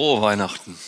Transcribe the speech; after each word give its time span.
Frohe 0.00 0.22
Weihnachten. 0.22 0.78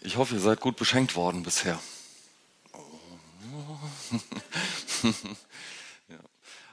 Ich 0.00 0.16
hoffe, 0.16 0.34
ihr 0.34 0.40
seid 0.40 0.58
gut 0.58 0.74
beschenkt 0.74 1.14
worden 1.14 1.44
bisher. 1.44 1.80
ja. 6.08 6.18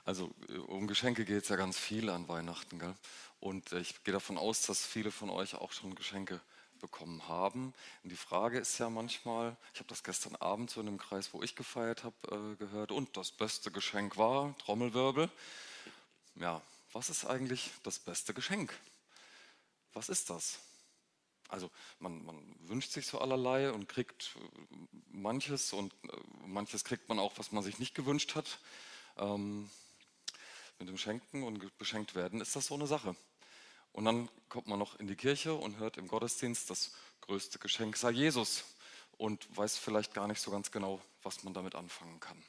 Also 0.03 0.31
um 0.65 0.87
Geschenke 0.87 1.25
geht 1.25 1.43
es 1.43 1.49
ja 1.49 1.57
ganz 1.57 1.77
viel 1.77 2.09
an 2.09 2.27
Weihnachten. 2.27 2.79
Gell? 2.79 2.95
Und 3.39 3.71
ich 3.73 4.03
gehe 4.03 4.15
davon 4.15 4.39
aus, 4.39 4.63
dass 4.63 4.83
viele 4.83 5.11
von 5.11 5.29
euch 5.29 5.53
auch 5.53 5.73
schon 5.73 5.93
Geschenke 5.93 6.41
bekommen 6.81 7.27
haben. 7.27 7.75
Und 8.01 8.09
die 8.09 8.17
Frage 8.17 8.57
ist 8.57 8.79
ja 8.79 8.89
manchmal, 8.89 9.55
ich 9.75 9.79
habe 9.79 9.89
das 9.89 10.03
gestern 10.03 10.35
Abend 10.37 10.71
so 10.71 10.79
in 10.79 10.87
dem 10.87 10.97
Kreis, 10.97 11.29
wo 11.33 11.43
ich 11.43 11.55
gefeiert 11.55 12.03
habe, 12.03 12.15
äh, 12.31 12.55
gehört, 12.55 12.91
und 12.91 13.15
das 13.15 13.29
beste 13.29 13.69
Geschenk 13.69 14.17
war, 14.17 14.57
Trommelwirbel. 14.57 15.29
Ja, 16.37 16.63
was 16.93 17.11
ist 17.11 17.25
eigentlich 17.25 17.69
das 17.83 17.99
beste 17.99 18.33
Geschenk? 18.33 18.73
Was 19.93 20.09
ist 20.09 20.29
das? 20.29 20.59
Also 21.49 21.69
man, 21.99 22.23
man, 22.25 22.55
wünscht 22.67 22.91
sich 22.91 23.05
so 23.05 23.19
allerlei 23.19 23.71
und 23.71 23.87
kriegt 23.87 24.35
äh, 24.35 24.75
manches 25.11 25.73
und 25.73 25.93
äh, 26.05 26.17
manches 26.45 26.83
kriegt 26.83 27.09
man 27.09 27.19
auch, 27.19 27.37
was 27.37 27.51
man 27.51 27.63
sich 27.63 27.79
nicht 27.79 27.93
gewünscht 27.93 28.35
hat. 28.35 28.59
Ähm, 29.17 29.69
mit 30.79 30.89
dem 30.89 30.97
Schenken 30.97 31.43
und 31.43 31.77
beschenkt 31.77 32.15
werden 32.15 32.41
ist 32.41 32.55
das 32.55 32.67
so 32.67 32.73
eine 32.73 32.87
Sache. 32.87 33.15
Und 33.91 34.05
dann 34.05 34.29
kommt 34.49 34.67
man 34.67 34.79
noch 34.79 34.99
in 34.99 35.07
die 35.07 35.15
Kirche 35.15 35.53
und 35.53 35.77
hört 35.77 35.97
im 35.97 36.07
Gottesdienst, 36.07 36.69
das 36.69 36.91
größte 37.21 37.59
Geschenk 37.59 37.95
sei 37.95 38.09
Jesus 38.09 38.63
und 39.17 39.55
weiß 39.55 39.77
vielleicht 39.77 40.13
gar 40.13 40.27
nicht 40.27 40.41
so 40.41 40.49
ganz 40.49 40.71
genau, 40.71 40.99
was 41.21 41.43
man 41.43 41.53
damit 41.53 41.75
anfangen 41.75 42.19
kann. 42.19 42.43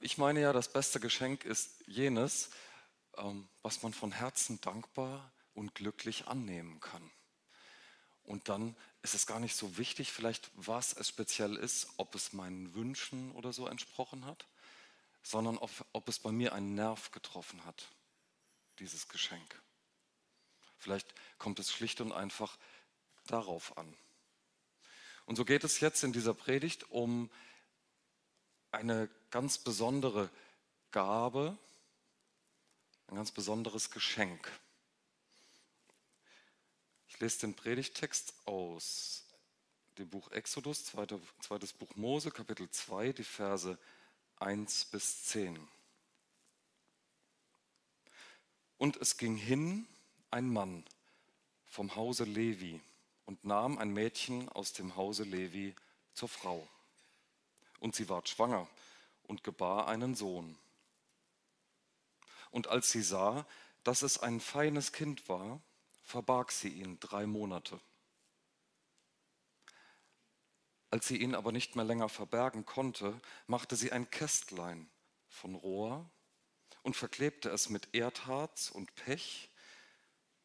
Ich 0.00 0.18
meine 0.18 0.40
ja, 0.40 0.52
das 0.52 0.72
beste 0.72 1.00
Geschenk 1.00 1.44
ist 1.44 1.70
jenes, 1.86 2.50
was 3.62 3.82
man 3.82 3.92
von 3.92 4.12
Herzen 4.12 4.60
dankbar 4.60 5.32
und 5.54 5.74
glücklich 5.74 6.26
annehmen 6.26 6.80
kann. 6.80 7.10
Und 8.22 8.48
dann 8.48 8.76
ist 9.02 9.14
es 9.14 9.26
gar 9.26 9.40
nicht 9.40 9.54
so 9.54 9.78
wichtig, 9.78 10.12
vielleicht 10.12 10.50
was 10.54 10.92
es 10.92 11.08
speziell 11.08 11.56
ist, 11.56 11.88
ob 11.96 12.14
es 12.14 12.32
meinen 12.32 12.74
Wünschen 12.74 13.30
oder 13.32 13.52
so 13.52 13.66
entsprochen 13.68 14.24
hat, 14.26 14.46
sondern 15.22 15.58
ob, 15.58 15.70
ob 15.92 16.08
es 16.08 16.18
bei 16.18 16.32
mir 16.32 16.52
einen 16.52 16.74
Nerv 16.74 17.12
getroffen 17.12 17.64
hat 17.64 17.88
dieses 18.78 19.08
Geschenk. 19.08 19.62
Vielleicht 20.78 21.14
kommt 21.38 21.58
es 21.58 21.72
schlicht 21.72 22.00
und 22.00 22.12
einfach 22.12 22.58
darauf 23.26 23.76
an. 23.78 23.96
Und 25.24 25.36
so 25.36 25.44
geht 25.44 25.64
es 25.64 25.80
jetzt 25.80 26.04
in 26.04 26.12
dieser 26.12 26.34
Predigt 26.34 26.90
um 26.90 27.30
eine 28.70 29.08
ganz 29.30 29.58
besondere 29.58 30.30
Gabe, 30.90 31.56
ein 33.08 33.16
ganz 33.16 33.30
besonderes 33.30 33.90
Geschenk. 33.90 34.50
Ich 37.08 37.20
lese 37.20 37.40
den 37.40 37.54
Predigtext 37.54 38.34
aus 38.44 39.24
dem 39.98 40.08
Buch 40.10 40.30
Exodus, 40.32 40.84
zweites 40.84 41.72
Buch 41.72 41.94
Mose, 41.96 42.30
Kapitel 42.30 42.68
2, 42.68 43.12
die 43.12 43.24
Verse 43.24 43.78
1 44.38 44.86
bis 44.86 45.24
10. 45.24 45.56
Und 48.78 48.96
es 48.96 49.16
ging 49.16 49.36
hin 49.36 49.86
ein 50.30 50.52
Mann 50.52 50.84
vom 51.66 51.94
Hause 51.96 52.24
Levi 52.24 52.80
und 53.24 53.44
nahm 53.44 53.78
ein 53.78 53.90
Mädchen 53.90 54.48
aus 54.50 54.72
dem 54.72 54.96
Hause 54.96 55.24
Levi 55.24 55.74
zur 56.12 56.28
Frau. 56.28 56.68
Und 57.80 57.94
sie 57.94 58.08
ward 58.08 58.28
schwanger 58.28 58.68
und 59.24 59.44
gebar 59.44 59.88
einen 59.88 60.14
Sohn. 60.14 60.58
Und 62.56 62.68
als 62.68 62.90
sie 62.90 63.02
sah, 63.02 63.46
dass 63.84 64.00
es 64.00 64.16
ein 64.16 64.40
feines 64.40 64.92
Kind 64.92 65.28
war, 65.28 65.60
verbarg 66.02 66.50
sie 66.50 66.70
ihn 66.70 66.98
drei 67.00 67.26
Monate. 67.26 67.78
Als 70.88 71.06
sie 71.06 71.18
ihn 71.18 71.34
aber 71.34 71.52
nicht 71.52 71.76
mehr 71.76 71.84
länger 71.84 72.08
verbergen 72.08 72.64
konnte, 72.64 73.20
machte 73.46 73.76
sie 73.76 73.92
ein 73.92 74.10
Kästlein 74.10 74.88
von 75.28 75.54
Rohr 75.54 76.08
und 76.82 76.96
verklebte 76.96 77.50
es 77.50 77.68
mit 77.68 77.94
Erdharz 77.94 78.70
und 78.70 78.94
Pech 78.94 79.50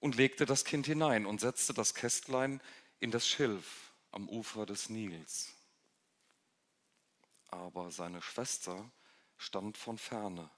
und 0.01 0.17
legte 0.17 0.45
das 0.45 0.65
Kind 0.65 0.87
hinein 0.87 1.25
und 1.25 1.39
setzte 1.39 1.73
das 1.73 1.93
Kästlein 1.93 2.61
in 2.99 3.11
das 3.11 3.25
Schilf 3.25 3.93
am 4.11 4.27
Ufer 4.27 4.65
des 4.65 4.89
Nils. 4.89 5.53
Aber 7.47 7.89
seine 7.89 8.21
Schwester 8.21 8.91
stand 9.37 9.77
von 9.77 9.97
ferne, 9.97 10.51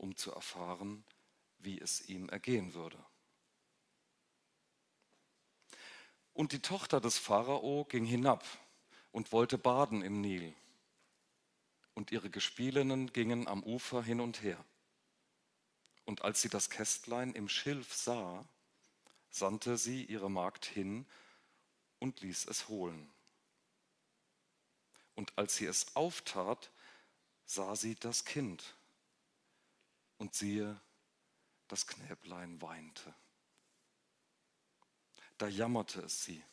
um 0.00 0.16
zu 0.16 0.32
erfahren, 0.32 1.04
wie 1.58 1.78
es 1.78 2.08
ihm 2.08 2.30
ergehen 2.30 2.72
würde. 2.72 2.98
Und 6.32 6.52
die 6.52 6.62
Tochter 6.62 7.00
des 7.02 7.18
Pharao 7.18 7.84
ging 7.84 8.06
hinab 8.06 8.44
und 9.12 9.30
wollte 9.30 9.58
baden 9.58 10.00
im 10.00 10.22
Nil. 10.22 10.54
Und 11.94 12.12
ihre 12.12 12.30
Gespielinnen 12.30 13.12
gingen 13.12 13.46
am 13.46 13.62
Ufer 13.62 14.02
hin 14.02 14.20
und 14.20 14.42
her. 14.42 14.64
Und 16.06 16.22
als 16.22 16.40
sie 16.40 16.48
das 16.48 16.70
Kästlein 16.70 17.34
im 17.34 17.50
Schilf 17.50 17.92
sah, 17.92 18.48
sandte 19.28 19.76
sie 19.76 20.04
ihre 20.04 20.30
Magd 20.30 20.64
hin 20.64 21.04
und 21.98 22.22
ließ 22.22 22.46
es 22.46 22.68
holen. 22.68 23.12
Und 25.14 25.36
als 25.36 25.56
sie 25.56 25.66
es 25.66 25.94
auftat, 25.94 26.70
sah 27.44 27.76
sie 27.76 27.96
das 27.96 28.24
Kind. 28.24 28.76
Und 30.20 30.34
siehe, 30.34 30.78
das 31.66 31.86
Knäblein 31.86 32.60
weinte. 32.60 33.14
Da 35.38 35.48
jammerte 35.48 36.02
es 36.02 36.22
sie. 36.22 36.44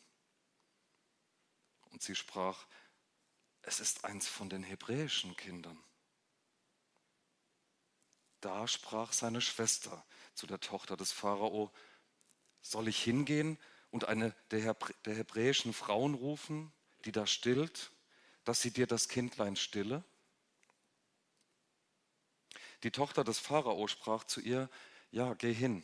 Und 1.90 2.02
sie 2.02 2.14
sprach, 2.14 2.66
es 3.60 3.80
ist 3.80 4.06
eins 4.06 4.26
von 4.26 4.48
den 4.48 4.62
hebräischen 4.62 5.36
Kindern. 5.36 5.78
Da 8.40 8.66
sprach 8.66 9.12
seine 9.12 9.42
Schwester 9.42 10.02
zu 10.32 10.46
der 10.46 10.60
Tochter 10.60 10.96
des 10.96 11.12
Pharao, 11.12 11.70
soll 12.62 12.88
ich 12.88 13.02
hingehen 13.02 13.58
und 13.90 14.06
eine 14.06 14.34
der, 14.50 14.74
der 15.04 15.14
hebräischen 15.14 15.74
Frauen 15.74 16.14
rufen, 16.14 16.72
die 17.04 17.12
da 17.12 17.26
stillt, 17.26 17.92
dass 18.44 18.62
sie 18.62 18.70
dir 18.70 18.86
das 18.86 19.08
Kindlein 19.08 19.56
stille? 19.56 20.04
Die 22.82 22.90
Tochter 22.90 23.24
des 23.24 23.38
Pharao 23.38 23.86
sprach 23.88 24.24
zu 24.24 24.40
ihr, 24.40 24.68
ja, 25.10 25.34
geh 25.34 25.52
hin. 25.52 25.82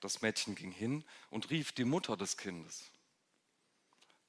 Das 0.00 0.22
Mädchen 0.22 0.54
ging 0.54 0.72
hin 0.72 1.04
und 1.30 1.50
rief 1.50 1.72
die 1.72 1.84
Mutter 1.84 2.16
des 2.16 2.36
Kindes. 2.36 2.90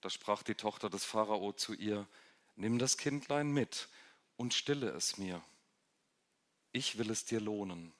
Da 0.01 0.09
sprach 0.09 0.44
die 0.44 0.56
Tochter 0.56 0.90
des 0.90 1.03
Pharao 1.06 1.53
zu 1.53 1.74
ihr, 1.74 2.07
nimm 2.56 2.78
das 2.78 2.97
Kindlein 2.97 3.51
mit 3.51 3.90
und 4.38 4.53
stille 4.53 4.90
es 4.90 5.18
mir 5.18 5.44
ich 6.74 6.97
will 6.97 7.12
es 7.12 7.24
dir 7.24 7.40
lohnen. 7.40 7.94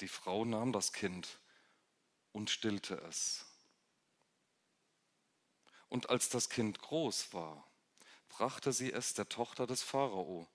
Die 0.00 0.08
Frau 0.08 0.44
nahm 0.44 0.72
das 0.72 0.92
Kind 0.92 1.38
und 2.32 2.50
stillte 2.50 2.96
es. 3.08 3.46
Und 5.88 6.10
als 6.10 6.28
das 6.28 6.50
Kind 6.50 6.80
groß 6.80 7.32
war, 7.32 7.64
brachte 8.28 8.72
sie 8.72 8.92
es 8.92 9.14
der 9.14 9.28
Tochter 9.28 9.66
des 9.66 9.82
Pharao, 9.82 10.48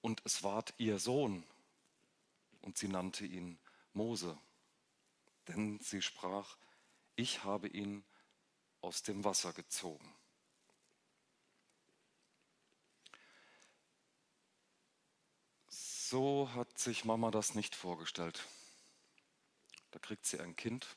und 0.00 0.22
es 0.24 0.42
ward 0.42 0.74
ihr 0.78 0.98
Sohn, 0.98 1.44
und 2.62 2.78
sie 2.78 2.88
nannte 2.88 3.24
ihn 3.24 3.58
Mose, 3.92 4.38
denn 5.48 5.78
sie 5.80 6.02
sprach, 6.02 6.56
ich 7.16 7.44
habe 7.44 7.68
ihn 7.68 8.04
aus 8.80 9.02
dem 9.02 9.24
Wasser 9.24 9.52
gezogen. 9.52 10.14
So 15.68 16.50
hat 16.54 16.78
sich 16.78 17.04
Mama 17.04 17.30
das 17.30 17.54
nicht 17.54 17.76
vorgestellt. 17.76 18.44
Da 19.92 19.98
kriegt 19.98 20.26
sie 20.26 20.40
ein 20.40 20.56
Kind, 20.56 20.96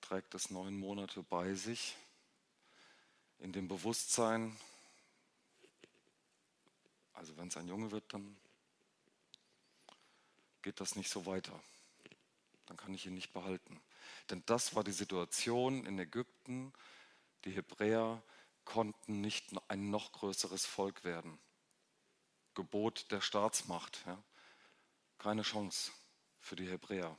trägt 0.00 0.34
es 0.34 0.50
neun 0.50 0.76
Monate 0.76 1.22
bei 1.22 1.54
sich, 1.54 1.96
in 3.38 3.52
dem 3.52 3.68
Bewusstsein, 3.68 4.58
also 7.14 7.36
wenn 7.36 7.48
es 7.48 7.56
ein 7.56 7.68
Junge 7.68 7.90
wird, 7.90 8.12
dann 8.12 8.36
geht 10.62 10.80
das 10.80 10.96
nicht 10.96 11.10
so 11.10 11.26
weiter. 11.26 11.58
Dann 12.66 12.76
kann 12.76 12.94
ich 12.94 13.06
ihn 13.06 13.14
nicht 13.14 13.32
behalten. 13.32 13.80
Denn 14.30 14.42
das 14.46 14.74
war 14.74 14.84
die 14.84 14.92
Situation 14.92 15.84
in 15.86 15.98
Ägypten. 15.98 16.72
Die 17.44 17.52
Hebräer 17.52 18.22
konnten 18.64 19.20
nicht 19.20 19.54
ein 19.68 19.90
noch 19.90 20.12
größeres 20.12 20.64
Volk 20.64 21.04
werden. 21.04 21.38
Gebot 22.54 23.10
der 23.10 23.20
Staatsmacht. 23.20 24.02
Ja. 24.06 24.22
Keine 25.18 25.42
Chance 25.42 25.92
für 26.40 26.56
die 26.56 26.68
Hebräer. 26.68 27.16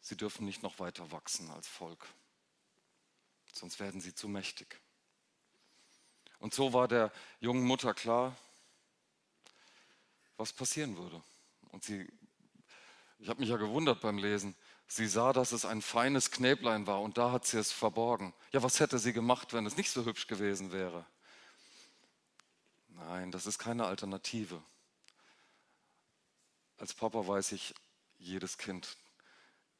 Sie 0.00 0.16
dürfen 0.16 0.44
nicht 0.44 0.62
noch 0.62 0.80
weiter 0.80 1.12
wachsen 1.12 1.48
als 1.50 1.68
Volk, 1.68 2.12
sonst 3.52 3.78
werden 3.78 4.00
sie 4.00 4.14
zu 4.14 4.28
mächtig. 4.28 4.80
Und 6.42 6.52
so 6.52 6.72
war 6.72 6.88
der 6.88 7.12
jungen 7.38 7.62
Mutter 7.62 7.94
klar, 7.94 8.36
was 10.36 10.52
passieren 10.52 10.96
würde. 10.96 11.22
Und 11.70 11.84
sie, 11.84 12.12
ich 13.20 13.28
habe 13.28 13.38
mich 13.38 13.48
ja 13.48 13.56
gewundert 13.56 14.00
beim 14.00 14.18
Lesen, 14.18 14.56
sie 14.88 15.06
sah, 15.06 15.32
dass 15.32 15.52
es 15.52 15.64
ein 15.64 15.82
feines 15.82 16.32
Knäblein 16.32 16.88
war 16.88 17.00
und 17.00 17.16
da 17.16 17.30
hat 17.30 17.46
sie 17.46 17.58
es 17.58 17.70
verborgen. 17.70 18.34
Ja, 18.50 18.60
was 18.64 18.80
hätte 18.80 18.98
sie 18.98 19.12
gemacht, 19.12 19.52
wenn 19.52 19.66
es 19.66 19.76
nicht 19.76 19.92
so 19.92 20.04
hübsch 20.04 20.26
gewesen 20.26 20.72
wäre? 20.72 21.06
Nein, 22.88 23.30
das 23.30 23.46
ist 23.46 23.60
keine 23.60 23.86
Alternative. 23.86 24.60
Als 26.76 26.92
Papa 26.92 27.24
weiß 27.24 27.52
ich, 27.52 27.72
jedes 28.18 28.58
Kind, 28.58 28.96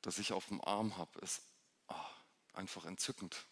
das 0.00 0.19
ich 0.19 0.32
auf 0.32 0.47
dem 0.47 0.61
Arm 0.61 0.97
habe, 0.97 1.19
ist 1.23 1.43
oh, 1.88 1.94
einfach 2.53 2.85
entzückend. 2.85 3.47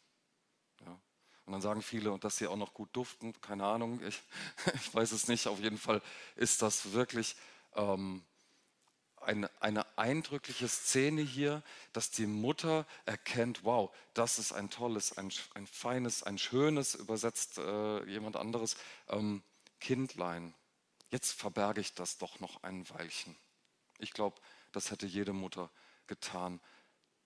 Ja. 0.86 1.00
Und 1.50 1.54
dann 1.54 1.62
sagen 1.62 1.82
viele, 1.82 2.12
und 2.12 2.22
dass 2.22 2.36
sie 2.36 2.46
auch 2.46 2.56
noch 2.56 2.74
gut 2.74 2.90
duften, 2.92 3.34
keine 3.40 3.64
Ahnung, 3.64 4.00
ich, 4.06 4.22
ich 4.72 4.94
weiß 4.94 5.10
es 5.10 5.26
nicht. 5.26 5.48
Auf 5.48 5.58
jeden 5.58 5.78
Fall 5.78 6.00
ist 6.36 6.62
das 6.62 6.92
wirklich 6.92 7.34
ähm, 7.74 8.22
eine, 9.16 9.50
eine 9.58 9.84
eindrückliche 9.98 10.68
Szene 10.68 11.22
hier, 11.22 11.64
dass 11.92 12.12
die 12.12 12.26
Mutter 12.28 12.86
erkennt, 13.04 13.64
wow, 13.64 13.92
das 14.14 14.38
ist 14.38 14.52
ein 14.52 14.70
tolles, 14.70 15.18
ein, 15.18 15.32
ein 15.54 15.66
feines, 15.66 16.22
ein 16.22 16.38
schönes, 16.38 16.94
übersetzt 16.94 17.58
äh, 17.58 18.04
jemand 18.04 18.36
anderes, 18.36 18.76
ähm, 19.08 19.42
Kindlein. 19.80 20.54
Jetzt 21.10 21.32
verberge 21.32 21.80
ich 21.80 21.94
das 21.94 22.16
doch 22.16 22.38
noch 22.38 22.62
ein 22.62 22.88
Weilchen. 22.90 23.36
Ich 23.98 24.12
glaube, 24.12 24.40
das 24.70 24.92
hätte 24.92 25.06
jede 25.06 25.32
Mutter 25.32 25.68
getan, 26.06 26.60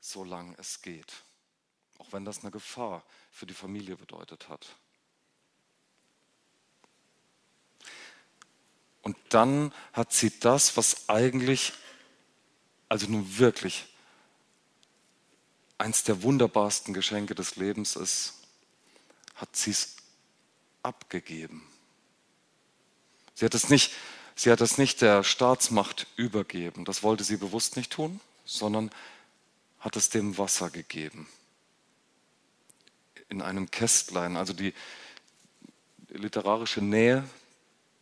solange 0.01 0.57
es 0.57 0.81
geht. 0.81 1.13
Auch 1.99 2.13
wenn 2.13 2.25
das 2.25 2.41
eine 2.41 2.51
Gefahr 2.51 3.03
für 3.31 3.47
die 3.47 3.55
Familie 3.55 3.97
bedeutet 3.97 4.49
hat. 4.49 4.77
Und 9.03 9.17
dann 9.29 9.73
hat 9.93 10.13
sie 10.13 10.39
das, 10.41 10.77
was 10.77 11.09
eigentlich, 11.11 11.75
also 12.89 13.07
nun 13.07 13.39
wirklich, 13.39 13.87
eins 15.77 16.05
der 16.05 16.23
wunderbarsten 16.23 16.95
Geschenke 16.95 17.35
des 17.35 17.57
Lebens 17.57 17.97
ist, 17.97 18.35
hat 19.35 19.55
sie 19.55 19.73
es 19.73 19.97
abgegeben. 20.83 21.67
Sie 23.35 23.45
hat 23.45 23.55
es 23.55 23.69
nicht, 23.69 23.93
sie 24.37 24.51
hat 24.51 24.63
es 24.63 24.79
nicht 24.79 25.03
der 25.03 25.23
Staatsmacht 25.23 26.07
übergeben. 26.17 26.87
Das 26.87 27.03
wollte 27.03 27.25
sie 27.25 27.37
bewusst 27.37 27.77
nicht 27.77 27.93
tun, 27.93 28.21
sondern 28.47 28.91
hat 29.81 29.97
es 29.97 30.09
dem 30.09 30.39
Wasser 30.39 30.71
gegeben 30.71 31.29
in 33.29 33.43
einem 33.43 33.71
Kästlein. 33.71 34.37
Also 34.37 34.53
die 34.53 34.75
literarische 36.09 36.81
Nähe 36.81 37.25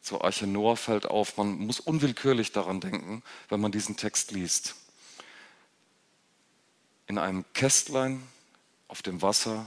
zur 0.01 0.25
Arche 0.25 0.47
Noah 0.47 0.77
fällt 0.77 1.07
auf. 1.07 1.37
Man 1.37 1.59
muss 1.59 1.81
unwillkürlich 1.81 2.53
daran 2.53 2.81
denken, 2.81 3.23
wenn 3.49 3.61
man 3.61 3.73
diesen 3.73 3.97
Text 3.97 4.33
liest. 4.33 4.75
In 7.07 7.19
einem 7.19 7.45
Kästlein 7.55 8.27
auf 8.89 9.03
dem 9.03 9.23
Wasser, 9.23 9.67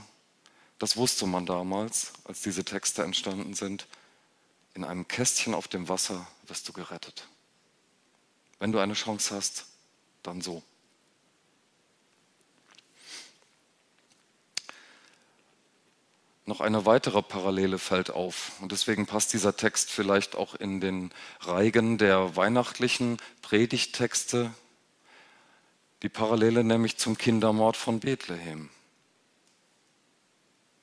das 0.78 0.96
wusste 0.96 1.26
man 1.26 1.46
damals, 1.46 2.12
als 2.24 2.42
diese 2.42 2.64
Texte 2.64 3.02
entstanden 3.02 3.54
sind, 3.54 3.86
in 4.74 4.84
einem 4.84 5.08
Kästchen 5.08 5.54
auf 5.54 5.68
dem 5.68 5.88
Wasser 5.88 6.26
wirst 6.46 6.68
du 6.68 6.72
gerettet. 6.72 7.28
Wenn 8.58 8.72
du 8.72 8.78
eine 8.78 8.94
Chance 8.94 9.34
hast, 9.34 9.66
dann 10.22 10.42
so. 10.42 10.62
Noch 16.46 16.60
eine 16.60 16.86
weitere 16.86 17.22
Parallele 17.22 17.78
fällt 17.78 18.10
auf. 18.10 18.52
Und 18.60 18.70
deswegen 18.70 19.06
passt 19.06 19.32
dieser 19.32 19.56
Text 19.56 19.90
vielleicht 19.90 20.36
auch 20.36 20.54
in 20.54 20.80
den 20.80 21.10
Reigen 21.40 21.98
der 21.98 22.36
weihnachtlichen 22.36 23.18
Predigttexte. 23.42 24.54
Die 26.02 26.08
Parallele 26.08 26.62
nämlich 26.62 26.98
zum 26.98 27.18
Kindermord 27.18 27.76
von 27.76 27.98
Bethlehem. 27.98 28.70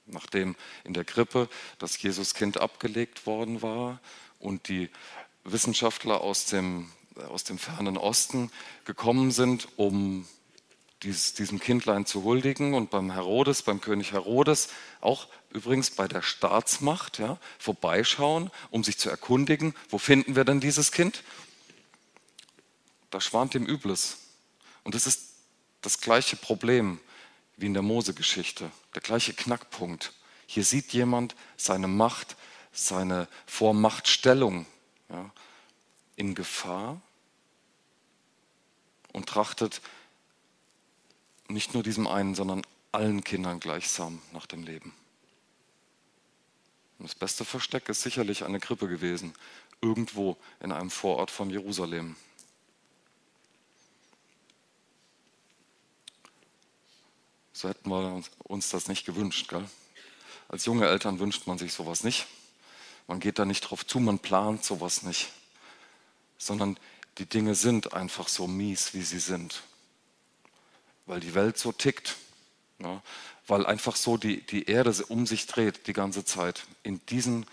Nachdem 0.05 0.57
in 0.83 0.93
der 0.93 1.05
Krippe 1.05 1.47
das 1.79 2.01
Jesuskind 2.01 2.59
abgelegt 2.59 3.25
worden 3.25 3.61
war 3.61 4.01
und 4.39 4.67
die 4.67 4.89
Wissenschaftler 5.45 6.19
aus 6.19 6.45
dem, 6.45 6.91
aus 7.29 7.45
dem 7.45 7.57
fernen 7.57 7.97
Osten 7.97 8.51
gekommen 8.83 9.31
sind, 9.31 9.69
um 9.77 10.27
dies, 11.03 11.33
diesem 11.33 11.59
Kindlein 11.59 12.05
zu 12.05 12.23
huldigen 12.23 12.73
und 12.73 12.89
beim 12.89 13.11
Herodes, 13.11 13.61
beim 13.61 13.81
König 13.81 14.13
Herodes, 14.13 14.69
auch 15.01 15.27
übrigens 15.51 15.91
bei 15.91 16.07
der 16.07 16.21
Staatsmacht, 16.21 17.19
ja, 17.19 17.37
vorbeischauen, 17.59 18.49
um 18.71 18.83
sich 18.83 18.97
zu 18.97 19.09
erkundigen, 19.09 19.75
wo 19.89 19.97
finden 19.97 20.35
wir 20.35 20.45
denn 20.45 20.59
dieses 20.59 20.91
Kind? 20.91 21.23
Da 23.09 23.21
schwant 23.21 23.53
ihm 23.53 23.65
Übles. 23.65 24.17
Und 24.83 24.95
das 24.95 25.05
ist 25.05 25.33
das 25.81 25.99
gleiche 25.99 26.35
Problem 26.35 26.99
wie 27.57 27.67
in 27.67 27.73
der 27.73 27.83
Mose-Geschichte, 27.83 28.71
der 28.95 29.01
gleiche 29.01 29.33
Knackpunkt. 29.33 30.13
Hier 30.47 30.63
sieht 30.63 30.93
jemand 30.93 31.35
seine 31.57 31.87
Macht, 31.87 32.35
seine 32.71 33.27
Vormachtstellung 33.45 34.65
ja, 35.09 35.29
in 36.15 36.33
Gefahr 36.33 37.01
und 39.11 39.29
trachtet 39.29 39.81
nicht 41.53 41.73
nur 41.73 41.83
diesem 41.83 42.07
einen, 42.07 42.35
sondern 42.35 42.63
allen 42.91 43.23
Kindern 43.23 43.59
gleichsam 43.59 44.21
nach 44.33 44.45
dem 44.45 44.63
Leben. 44.63 44.93
Und 46.97 47.07
das 47.07 47.15
beste 47.15 47.45
Versteck 47.45 47.89
ist 47.89 48.01
sicherlich 48.01 48.43
eine 48.43 48.59
Krippe 48.59 48.87
gewesen, 48.87 49.33
irgendwo 49.81 50.37
in 50.59 50.71
einem 50.71 50.89
Vorort 50.89 51.31
von 51.31 51.49
Jerusalem. 51.49 52.15
So 57.51 57.69
hätten 57.69 57.89
wir 57.89 58.23
uns 58.43 58.69
das 58.69 58.87
nicht 58.87 59.05
gewünscht. 59.05 59.47
Gell? 59.47 59.65
Als 60.49 60.65
junge 60.65 60.87
Eltern 60.87 61.19
wünscht 61.19 61.47
man 61.47 61.57
sich 61.57 61.73
sowas 61.73 62.03
nicht. 62.03 62.27
Man 63.07 63.19
geht 63.19 63.37
da 63.37 63.45
nicht 63.45 63.61
drauf 63.61 63.85
zu, 63.85 63.99
man 63.99 64.19
plant 64.19 64.63
sowas 64.63 65.03
nicht. 65.03 65.31
Sondern 66.37 66.77
die 67.19 67.25
Dinge 67.25 67.53
sind 67.55 67.93
einfach 67.93 68.27
so 68.27 68.47
mies, 68.47 68.93
wie 68.93 69.03
sie 69.03 69.19
sind 69.19 69.63
weil 71.05 71.19
die 71.19 71.35
Welt 71.35 71.57
so 71.57 71.71
tickt, 71.71 72.15
ja, 72.79 73.01
weil 73.47 73.65
einfach 73.65 73.95
so 73.95 74.17
die, 74.17 74.41
die 74.41 74.65
Erde 74.65 74.93
um 75.09 75.25
sich 75.25 75.47
dreht 75.47 75.87
die 75.87 75.93
ganze 75.93 76.23
Zeit. 76.23 76.65
In 76.83 77.01
diesen, 77.07 77.45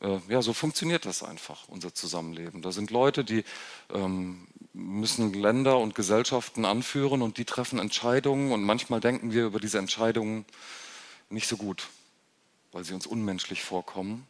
äh, 0.00 0.18
ja, 0.28 0.42
so 0.42 0.52
funktioniert 0.52 1.04
das 1.04 1.22
einfach, 1.22 1.68
unser 1.68 1.94
Zusammenleben. 1.94 2.62
Da 2.62 2.72
sind 2.72 2.90
Leute, 2.90 3.24
die 3.24 3.44
ähm, 3.92 4.46
müssen 4.72 5.32
Länder 5.34 5.78
und 5.78 5.94
Gesellschaften 5.94 6.64
anführen 6.64 7.22
und 7.22 7.38
die 7.38 7.44
treffen 7.44 7.78
Entscheidungen 7.78 8.52
und 8.52 8.62
manchmal 8.62 9.00
denken 9.00 9.32
wir 9.32 9.46
über 9.46 9.60
diese 9.60 9.78
Entscheidungen 9.78 10.44
nicht 11.28 11.48
so 11.48 11.56
gut, 11.56 11.88
weil 12.70 12.84
sie 12.84 12.94
uns 12.94 13.06
unmenschlich 13.06 13.62
vorkommen. 13.62 14.26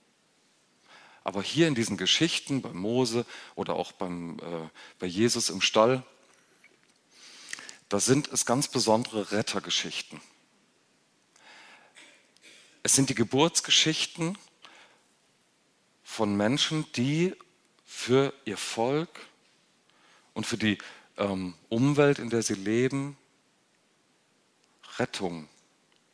Aber 1.25 1.43
hier 1.43 1.69
in 1.69 1.75
diesen 1.75 1.97
Geschichten 1.97 2.63
bei 2.63 2.73
Mose 2.73 3.25
oder 3.55 3.75
auch 3.77 3.93
beim, 3.93 4.39
äh, 4.39 4.69
bei 4.99 5.07
Jesus 5.07 5.51
im 5.51 5.61
Stall, 5.61 6.03
da 7.93 8.01
sind 8.01 8.33
es 8.33 8.47
ganz 8.47 8.69
besondere 8.69 9.33
Rettergeschichten. 9.33 10.19
Es 12.83 12.95
sind 12.97 13.11
die 13.11 13.15
Geburtsgeschichten 13.15 14.39
von 16.03 16.35
Menschen, 16.35 16.91
die 16.93 17.35
für 17.85 18.33
ihr 18.47 18.57
Volk 18.57 19.11
und 20.33 20.47
für 20.47 20.57
die 20.57 20.79
ähm, 21.19 21.53
Umwelt, 21.69 22.19
in 22.19 22.31
der 22.31 22.41
sie 22.41 22.55
leben, 22.55 23.19
Rettung 24.97 25.51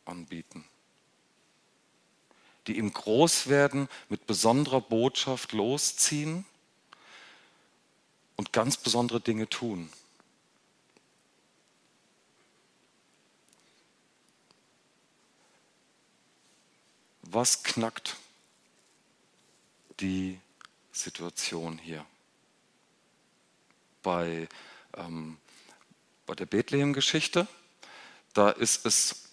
anbieten. 0.03 0.65
Die 2.67 2.77
im 2.77 2.91
Großwerden 2.91 3.87
mit 4.09 4.27
besonderer 4.27 4.81
Botschaft 4.81 5.53
losziehen 5.53 6.45
und 8.35 8.51
ganz 8.51 8.75
besondere 8.75 9.21
Dinge 9.21 9.47
tun. 9.47 9.89
Was 17.31 17.61
knackt 17.61 18.15
die 19.99 20.39
Situation 20.91 21.77
hier? 21.77 22.03
Bei, 24.01 24.47
ähm, 24.97 25.37
bei 26.25 26.33
der 26.33 26.47
Bethlehem-Geschichte, 26.47 27.47
da 28.33 28.49
ist 28.49 28.83
es 28.87 29.25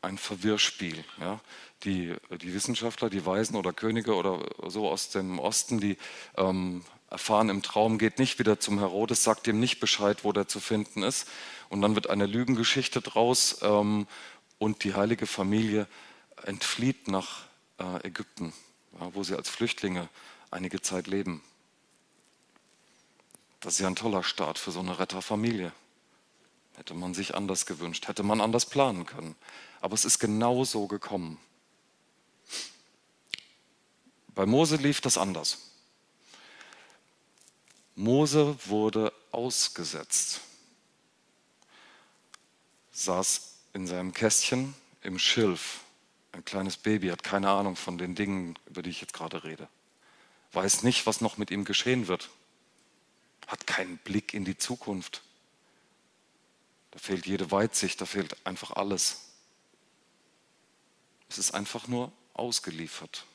ein 0.00 0.16
Verwirrspiel. 0.16 1.04
Ja? 1.18 1.40
Die, 1.82 2.14
die 2.40 2.54
Wissenschaftler, 2.54 3.10
die 3.10 3.26
Weisen 3.26 3.56
oder 3.56 3.72
Könige 3.72 4.14
oder 4.14 4.48
so 4.70 4.88
aus 4.88 5.10
dem 5.10 5.40
Osten, 5.40 5.80
die 5.80 5.98
ähm, 6.36 6.84
erfahren 7.10 7.48
im 7.48 7.62
Traum, 7.62 7.98
geht 7.98 8.20
nicht 8.20 8.38
wieder 8.38 8.60
zum 8.60 8.78
Herodes, 8.78 9.24
sagt 9.24 9.48
ihm 9.48 9.58
nicht 9.58 9.80
Bescheid, 9.80 10.22
wo 10.22 10.30
der 10.30 10.46
zu 10.46 10.60
finden 10.60 11.02
ist. 11.02 11.28
Und 11.68 11.82
dann 11.82 11.96
wird 11.96 12.08
eine 12.08 12.26
Lügengeschichte 12.26 13.00
draus 13.00 13.58
ähm, 13.62 14.06
und 14.58 14.84
die 14.84 14.94
heilige 14.94 15.26
Familie 15.26 15.88
entflieht 16.44 17.08
nach 17.08 17.44
äh, 17.78 18.06
Ägypten, 18.06 18.52
wo 18.92 19.24
sie 19.24 19.34
als 19.34 19.48
Flüchtlinge 19.48 20.08
einige 20.50 20.80
Zeit 20.80 21.06
leben. 21.06 21.42
Das 23.60 23.74
ist 23.74 23.80
ja 23.80 23.88
ein 23.88 23.96
toller 23.96 24.22
Start 24.22 24.58
für 24.58 24.70
so 24.70 24.80
eine 24.80 24.98
Retterfamilie. 24.98 25.72
Hätte 26.76 26.94
man 26.94 27.14
sich 27.14 27.34
anders 27.34 27.66
gewünscht, 27.66 28.08
hätte 28.08 28.22
man 28.22 28.40
anders 28.40 28.66
planen 28.66 29.06
können. 29.06 29.36
Aber 29.80 29.94
es 29.94 30.04
ist 30.04 30.18
genau 30.18 30.64
so 30.64 30.86
gekommen. 30.86 31.38
Bei 34.34 34.46
Mose 34.46 34.76
lief 34.76 35.00
das 35.00 35.16
anders. 35.16 35.58
Mose 37.94 38.56
wurde 38.66 39.12
ausgesetzt, 39.30 40.40
saß 42.90 43.52
in 43.72 43.86
seinem 43.86 44.12
Kästchen 44.12 44.74
im 45.02 45.18
Schilf. 45.18 45.83
Ein 46.34 46.44
kleines 46.44 46.76
Baby 46.76 47.10
hat 47.10 47.22
keine 47.22 47.48
Ahnung 47.48 47.76
von 47.76 47.96
den 47.96 48.16
Dingen, 48.16 48.58
über 48.66 48.82
die 48.82 48.90
ich 48.90 49.00
jetzt 49.00 49.12
gerade 49.12 49.44
rede. 49.44 49.68
Weiß 50.52 50.82
nicht, 50.82 51.06
was 51.06 51.20
noch 51.20 51.38
mit 51.38 51.52
ihm 51.52 51.64
geschehen 51.64 52.08
wird. 52.08 52.28
Hat 53.46 53.68
keinen 53.68 53.98
Blick 53.98 54.34
in 54.34 54.44
die 54.44 54.58
Zukunft. 54.58 55.22
Da 56.90 56.98
fehlt 56.98 57.26
jede 57.26 57.52
Weitsicht, 57.52 58.00
da 58.00 58.06
fehlt 58.06 58.44
einfach 58.44 58.72
alles. 58.72 59.28
Es 61.28 61.38
ist 61.38 61.54
einfach 61.54 61.86
nur 61.86 62.10
ausgeliefert. 62.32 63.26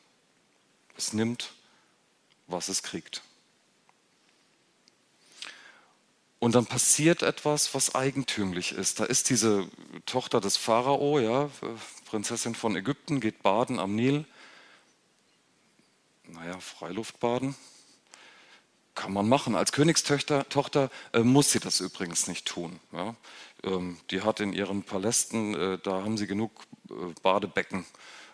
Es 0.97 1.13
nimmt, 1.13 1.53
was 2.47 2.67
es 2.67 2.83
kriegt. 2.83 3.21
Und 6.39 6.55
dann 6.55 6.65
passiert 6.65 7.21
etwas, 7.21 7.75
was 7.75 7.95
eigentümlich 7.95 8.71
ist. 8.71 9.01
Da 9.01 9.05
ist 9.05 9.29
diese 9.29 9.67
Tochter 10.05 10.39
des 10.39 10.55
Pharao, 10.55 11.19
ja, 11.19 11.49
Prinzessin 12.05 12.55
von 12.55 12.75
Ägypten, 12.77 13.19
geht 13.19 13.43
baden 13.43 13.77
am 13.77 13.93
Nil. 13.95 14.25
Naja, 16.27 16.57
Freiluftbaden. 16.59 17.55
Kann 18.95 19.11
man 19.11 19.27
machen. 19.27 19.55
Als 19.55 19.73
Königstochter 19.73 20.47
Tochter, 20.49 20.89
äh, 21.13 21.19
muss 21.19 21.51
sie 21.51 21.59
das 21.59 21.81
übrigens 21.81 22.27
nicht 22.27 22.45
tun. 22.45 22.79
Ja. 22.93 23.15
Ähm, 23.63 23.97
die 24.09 24.21
hat 24.21 24.39
in 24.39 24.53
ihren 24.53 24.83
Palästen, 24.83 25.53
äh, 25.55 25.77
da 25.77 26.03
haben 26.03 26.17
sie 26.17 26.27
genug 26.27 26.51
äh, 26.89 26.93
Badebecken, 27.21 27.85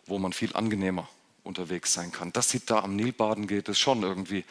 wo 0.06 0.20
man 0.20 0.34
viel 0.34 0.56
angenehmer 0.56 1.10
unterwegs 1.44 1.94
sein 1.94 2.12
kann. 2.12 2.34
Dass 2.34 2.50
sie 2.50 2.66
da 2.66 2.80
am 2.80 2.96
Nil 2.96 3.14
baden 3.14 3.48
geht, 3.48 3.68
ist 3.70 3.80
schon 3.80 4.04
irgendwie 4.04 4.46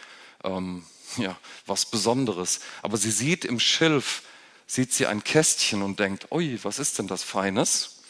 ähm, 0.45 0.85
ja, 1.17 1.37
was 1.67 1.87
Besonderes. 1.87 2.61
Aber 2.83 2.97
sie 2.97 3.11
sieht 3.11 3.45
im 3.45 3.61
Schilf, 3.61 4.23
sieht 4.67 4.93
sie 4.93 5.07
ein 5.07 5.25
Kästchen 5.25 5.83
und 5.83 5.99
denkt, 6.01 6.31
ui, 6.31 6.59
was 6.63 6.79
ist 6.79 6.99
denn 6.99 7.09
das 7.09 7.23
Feines? 7.23 8.03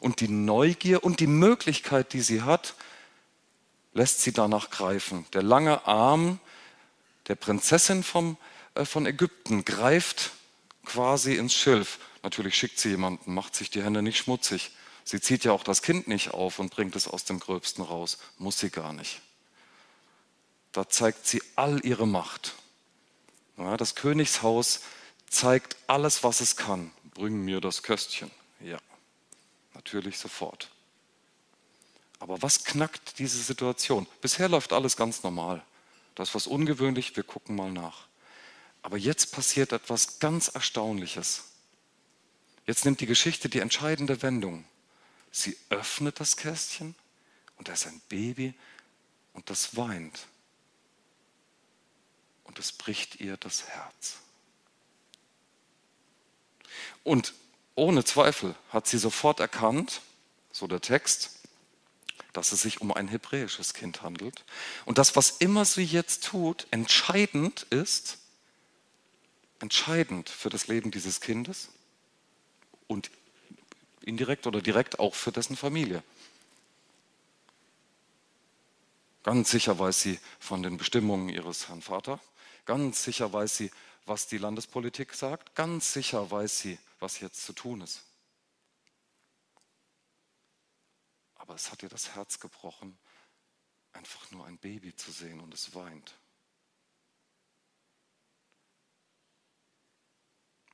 Und 0.00 0.20
die 0.20 0.28
Neugier 0.28 1.04
und 1.04 1.20
die 1.20 1.26
Möglichkeit, 1.26 2.12
die 2.12 2.22
sie 2.22 2.42
hat, 2.42 2.74
lässt 3.94 4.22
sie 4.22 4.32
danach 4.32 4.70
greifen. 4.70 5.26
Der 5.32 5.42
lange 5.42 5.86
Arm 5.86 6.40
der 7.28 7.36
Prinzessin 7.36 8.02
vom, 8.02 8.36
äh, 8.74 8.84
von 8.84 9.06
Ägypten 9.06 9.64
greift 9.64 10.32
quasi 10.84 11.34
ins 11.34 11.54
Schilf. 11.54 11.98
Natürlich 12.22 12.56
schickt 12.56 12.78
sie 12.78 12.90
jemanden, 12.90 13.34
macht 13.34 13.54
sich 13.54 13.70
die 13.70 13.82
Hände 13.82 14.02
nicht 14.02 14.18
schmutzig. 14.18 14.72
Sie 15.04 15.20
zieht 15.20 15.44
ja 15.44 15.52
auch 15.52 15.64
das 15.64 15.82
Kind 15.82 16.08
nicht 16.08 16.32
auf 16.32 16.58
und 16.58 16.70
bringt 16.70 16.96
es 16.96 17.08
aus 17.08 17.24
dem 17.24 17.40
Gröbsten 17.40 17.84
raus. 17.84 18.18
Muss 18.38 18.58
sie 18.58 18.70
gar 18.70 18.92
nicht. 18.92 19.20
Da 20.72 20.88
zeigt 20.88 21.26
sie 21.26 21.42
all 21.54 21.84
ihre 21.84 22.06
Macht. 22.06 22.54
Ja, 23.58 23.76
das 23.76 23.94
Königshaus 23.94 24.80
zeigt 25.28 25.76
alles, 25.86 26.24
was 26.24 26.40
es 26.40 26.56
kann. 26.56 26.90
Bring 27.14 27.44
mir 27.44 27.60
das 27.60 27.82
Köstchen. 27.82 28.30
Ja, 28.60 28.78
natürlich 29.74 30.18
sofort. 30.18 30.70
Aber 32.18 32.40
was 32.40 32.64
knackt 32.64 33.18
diese 33.18 33.42
Situation? 33.42 34.06
Bisher 34.20 34.48
läuft 34.48 34.72
alles 34.72 34.96
ganz 34.96 35.22
normal. 35.22 35.62
Das 36.14 36.30
ist 36.30 36.34
was 36.34 36.46
ungewöhnlich, 36.46 37.16
wir 37.16 37.24
gucken 37.24 37.56
mal 37.56 37.72
nach. 37.72 38.06
Aber 38.82 38.96
jetzt 38.96 39.32
passiert 39.32 39.72
etwas 39.72 40.18
ganz 40.18 40.48
Erstaunliches. 40.48 41.44
Jetzt 42.66 42.84
nimmt 42.84 43.00
die 43.00 43.06
Geschichte 43.06 43.48
die 43.48 43.60
entscheidende 43.60 44.22
Wendung. 44.22 44.64
Sie 45.30 45.56
öffnet 45.70 46.20
das 46.20 46.36
Kästchen 46.36 46.94
und 47.56 47.68
da 47.68 47.72
ist 47.72 47.86
ein 47.86 48.00
Baby 48.08 48.54
und 49.32 49.50
das 49.50 49.76
weint. 49.76 50.26
Und 52.52 52.58
es 52.58 52.70
bricht 52.70 53.18
ihr 53.18 53.38
das 53.38 53.66
Herz. 53.68 54.18
Und 57.02 57.32
ohne 57.76 58.04
Zweifel 58.04 58.54
hat 58.68 58.86
sie 58.86 58.98
sofort 58.98 59.40
erkannt, 59.40 60.02
so 60.52 60.66
der 60.66 60.82
Text, 60.82 61.38
dass 62.34 62.52
es 62.52 62.60
sich 62.60 62.82
um 62.82 62.92
ein 62.92 63.08
hebräisches 63.08 63.72
Kind 63.72 64.02
handelt. 64.02 64.44
Und 64.84 64.98
das, 64.98 65.16
was 65.16 65.30
immer 65.30 65.64
sie 65.64 65.84
jetzt 65.84 66.24
tut, 66.24 66.66
entscheidend 66.72 67.62
ist, 67.70 68.18
entscheidend 69.60 70.28
für 70.28 70.50
das 70.50 70.66
Leben 70.66 70.90
dieses 70.90 71.22
Kindes 71.22 71.70
und 72.86 73.10
indirekt 74.02 74.46
oder 74.46 74.60
direkt 74.60 74.98
auch 74.98 75.14
für 75.14 75.32
dessen 75.32 75.56
Familie. 75.56 76.02
Ganz 79.22 79.50
sicher 79.50 79.78
weiß 79.78 80.02
sie 80.02 80.20
von 80.38 80.62
den 80.62 80.76
Bestimmungen 80.76 81.30
ihres 81.30 81.70
Herrn 81.70 81.80
Vater. 81.80 82.20
Ganz 82.64 83.02
sicher 83.02 83.32
weiß 83.32 83.56
sie, 83.56 83.70
was 84.06 84.26
die 84.26 84.38
Landespolitik 84.38 85.14
sagt. 85.14 85.54
Ganz 85.54 85.92
sicher 85.92 86.30
weiß 86.30 86.60
sie, 86.60 86.78
was 87.00 87.20
jetzt 87.20 87.44
zu 87.44 87.52
tun 87.52 87.80
ist. 87.80 88.02
Aber 91.34 91.54
es 91.54 91.70
hat 91.72 91.82
ihr 91.82 91.88
das 91.88 92.14
Herz 92.14 92.38
gebrochen, 92.38 92.96
einfach 93.92 94.30
nur 94.30 94.46
ein 94.46 94.58
Baby 94.58 94.94
zu 94.94 95.10
sehen 95.10 95.40
und 95.40 95.52
es 95.52 95.74
weint. 95.74 96.16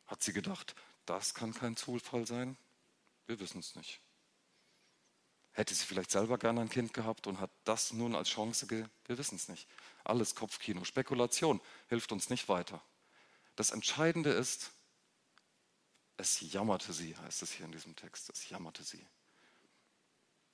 Hat 0.07 0.23
sie 0.23 0.33
gedacht, 0.33 0.75
das 1.07 1.35
kann 1.35 1.55
kein 1.55 1.77
Zufall 1.77 2.27
sein? 2.27 2.57
Wir 3.27 3.41
wissen 3.41 3.61
es 3.61 3.77
nicht. 3.77 4.01
Hätte 5.53 5.75
sie 5.75 5.85
vielleicht 5.85 6.11
selber 6.11 6.39
gerne 6.39 6.61
ein 6.61 6.69
Kind 6.69 6.95
gehabt 6.95 7.27
und 7.27 7.41
hat 7.41 7.51
das 7.65 7.93
nun 7.93 8.15
als 8.15 8.29
Chance 8.29 8.67
ge 8.67 8.87
Wir 9.07 9.19
wissen 9.19 9.37
es 9.37 9.49
nicht. 9.49 9.67
Alles 10.09 10.35
Kopfkino. 10.35 10.85
Spekulation 10.85 11.61
hilft 11.89 12.13
uns 12.13 12.31
nicht 12.31 12.49
weiter. 12.49 12.81
Das 13.57 13.71
Entscheidende 13.71 14.31
ist, 14.31 14.71
es 16.17 16.41
jammerte 16.53 16.93
sie, 16.93 17.17
heißt 17.17 17.43
es 17.43 17.53
hier 17.53 17.67
in 17.67 17.73
diesem 17.73 17.95
Text. 17.95 18.31
Es 18.31 18.49
jammerte 18.49 18.83
sie. 18.83 19.05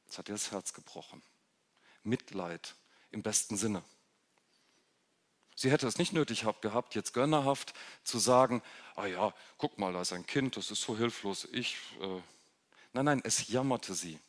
Es 0.08 0.18
hat 0.18 0.28
ihr 0.28 0.34
das 0.34 0.50
Herz 0.50 0.74
gebrochen. 0.74 1.22
Mitleid 2.02 2.74
im 3.10 3.22
besten 3.22 3.56
Sinne. 3.56 3.82
Sie 5.56 5.70
hätte 5.70 5.86
es 5.86 5.98
nicht 5.98 6.12
nötig 6.12 6.44
gehabt, 6.60 6.94
jetzt 6.94 7.14
gönnerhaft 7.14 7.74
zu 8.02 8.18
sagen, 8.18 8.60
ah 8.96 9.06
ja, 9.06 9.32
guck 9.56 9.78
mal, 9.78 9.92
da 9.92 10.02
ist 10.02 10.12
ein 10.12 10.26
Kind, 10.26 10.56
das 10.56 10.70
ist 10.70 10.82
so 10.82 10.96
hilflos, 10.98 11.46
ich 11.52 11.76
äh, 12.00 12.20
Nein, 12.94 13.06
nein, 13.06 13.20
es 13.24 13.48
jammerte 13.48 13.92
sie. 13.92 14.20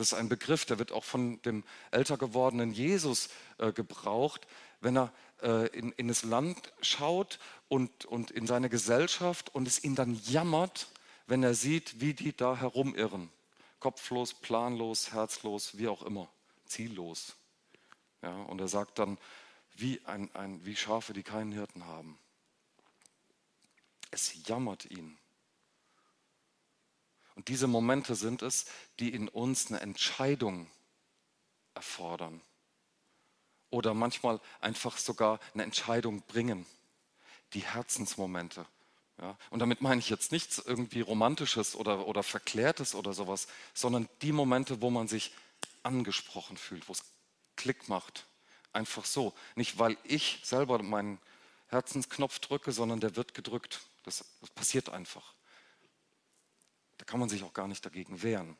Das 0.00 0.12
ist 0.12 0.18
ein 0.18 0.30
Begriff, 0.30 0.64
der 0.64 0.78
wird 0.78 0.92
auch 0.92 1.04
von 1.04 1.42
dem 1.42 1.62
älter 1.90 2.16
gewordenen 2.16 2.72
Jesus 2.72 3.28
äh, 3.58 3.70
gebraucht, 3.70 4.46
wenn 4.80 4.96
er 4.96 5.12
äh, 5.42 5.66
in, 5.76 5.92
in 5.92 6.08
das 6.08 6.22
Land 6.22 6.72
schaut 6.80 7.38
und, 7.68 8.06
und 8.06 8.30
in 8.30 8.46
seine 8.46 8.70
Gesellschaft 8.70 9.54
und 9.54 9.68
es 9.68 9.84
ihn 9.84 9.96
dann 9.96 10.18
jammert, 10.24 10.88
wenn 11.26 11.42
er 11.42 11.52
sieht, 11.52 12.00
wie 12.00 12.14
die 12.14 12.34
da 12.34 12.56
herumirren. 12.56 13.28
Kopflos, 13.78 14.32
planlos, 14.32 15.12
herzlos, 15.12 15.76
wie 15.76 15.88
auch 15.88 16.00
immer, 16.00 16.30
ziellos. 16.64 17.36
Ja, 18.22 18.34
und 18.44 18.58
er 18.58 18.68
sagt 18.68 18.98
dann, 18.98 19.18
wie, 19.76 20.00
ein, 20.06 20.34
ein, 20.34 20.64
wie 20.64 20.76
Schafe, 20.76 21.12
die 21.12 21.22
keinen 21.22 21.52
Hirten 21.52 21.84
haben. 21.84 22.18
Es 24.10 24.32
jammert 24.48 24.86
ihn. 24.86 25.18
Und 27.34 27.48
diese 27.48 27.66
Momente 27.66 28.14
sind 28.14 28.42
es, 28.42 28.66
die 28.98 29.10
in 29.10 29.28
uns 29.28 29.68
eine 29.68 29.80
Entscheidung 29.80 30.66
erfordern. 31.74 32.40
Oder 33.70 33.94
manchmal 33.94 34.40
einfach 34.60 34.98
sogar 34.98 35.38
eine 35.54 35.62
Entscheidung 35.62 36.22
bringen. 36.22 36.66
Die 37.52 37.64
Herzensmomente. 37.64 38.66
Ja, 39.20 39.36
und 39.50 39.58
damit 39.58 39.82
meine 39.82 40.00
ich 40.00 40.08
jetzt 40.08 40.32
nichts 40.32 40.58
irgendwie 40.58 41.02
Romantisches 41.02 41.76
oder, 41.76 42.06
oder 42.06 42.22
Verklärtes 42.22 42.94
oder 42.94 43.12
sowas, 43.12 43.48
sondern 43.74 44.08
die 44.22 44.32
Momente, 44.32 44.80
wo 44.80 44.90
man 44.90 45.08
sich 45.08 45.32
angesprochen 45.82 46.56
fühlt, 46.56 46.88
wo 46.88 46.92
es 46.92 47.02
Klick 47.56 47.88
macht. 47.88 48.26
Einfach 48.72 49.04
so. 49.04 49.34
Nicht, 49.56 49.78
weil 49.78 49.96
ich 50.04 50.40
selber 50.42 50.82
meinen 50.82 51.18
Herzensknopf 51.68 52.38
drücke, 52.38 52.72
sondern 52.72 53.00
der 53.00 53.16
wird 53.16 53.34
gedrückt. 53.34 53.80
Das, 54.04 54.24
das 54.40 54.50
passiert 54.50 54.88
einfach. 54.88 55.34
Kann 57.10 57.18
man 57.18 57.28
sich 57.28 57.42
auch 57.42 57.52
gar 57.52 57.66
nicht 57.66 57.84
dagegen 57.84 58.22
wehren. 58.22 58.56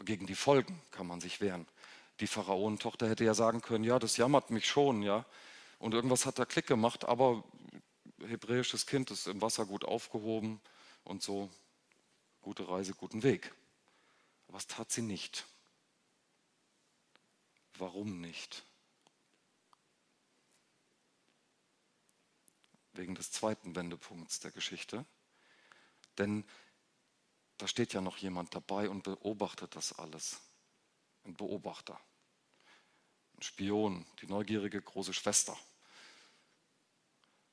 Gegen 0.00 0.26
die 0.26 0.34
Folgen 0.34 0.82
kann 0.90 1.06
man 1.06 1.20
sich 1.20 1.40
wehren. 1.40 1.68
Die 2.18 2.26
Pharaonentochter 2.26 3.08
hätte 3.08 3.22
ja 3.22 3.32
sagen 3.32 3.60
können, 3.60 3.84
ja, 3.84 4.00
das 4.00 4.16
jammert 4.16 4.50
mich 4.50 4.66
schon, 4.66 5.00
ja. 5.02 5.24
Und 5.78 5.94
irgendwas 5.94 6.26
hat 6.26 6.40
da 6.40 6.44
Klick 6.44 6.66
gemacht, 6.66 7.04
aber 7.04 7.44
hebräisches 8.26 8.86
Kind 8.86 9.12
ist 9.12 9.28
im 9.28 9.40
Wasser 9.40 9.66
gut 9.66 9.84
aufgehoben 9.84 10.60
und 11.04 11.22
so, 11.22 11.48
gute 12.42 12.68
Reise, 12.68 12.92
guten 12.92 13.22
Weg. 13.22 13.54
Das 14.48 14.66
tat 14.66 14.90
sie 14.90 15.02
nicht. 15.02 15.46
Warum 17.78 18.20
nicht? 18.20 18.64
wegen 22.94 23.14
des 23.14 23.30
zweiten 23.30 23.76
Wendepunkts 23.76 24.40
der 24.40 24.50
Geschichte. 24.50 25.06
Denn 26.18 26.44
da 27.60 27.68
steht 27.68 27.92
ja 27.92 28.00
noch 28.00 28.16
jemand 28.16 28.54
dabei 28.54 28.88
und 28.88 29.02
beobachtet 29.02 29.76
das 29.76 29.92
alles. 29.98 30.40
Ein 31.24 31.34
Beobachter, 31.34 32.00
ein 33.36 33.42
Spion, 33.42 34.06
die 34.22 34.26
neugierige 34.26 34.80
große 34.80 35.12
Schwester. 35.12 35.56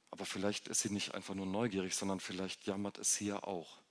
Aber 0.09 0.25
vielleicht 0.25 0.69
ist 0.69 0.79
sie 0.79 0.89
nicht 0.89 1.13
einfach 1.13 1.35
nur 1.35 1.45
neugierig, 1.45 1.93
sondern 1.93 2.21
vielleicht 2.21 2.65
jammert 2.65 2.97
es 2.97 3.15
sie 3.15 3.27
ja 3.27 3.43
auch, 3.43 3.81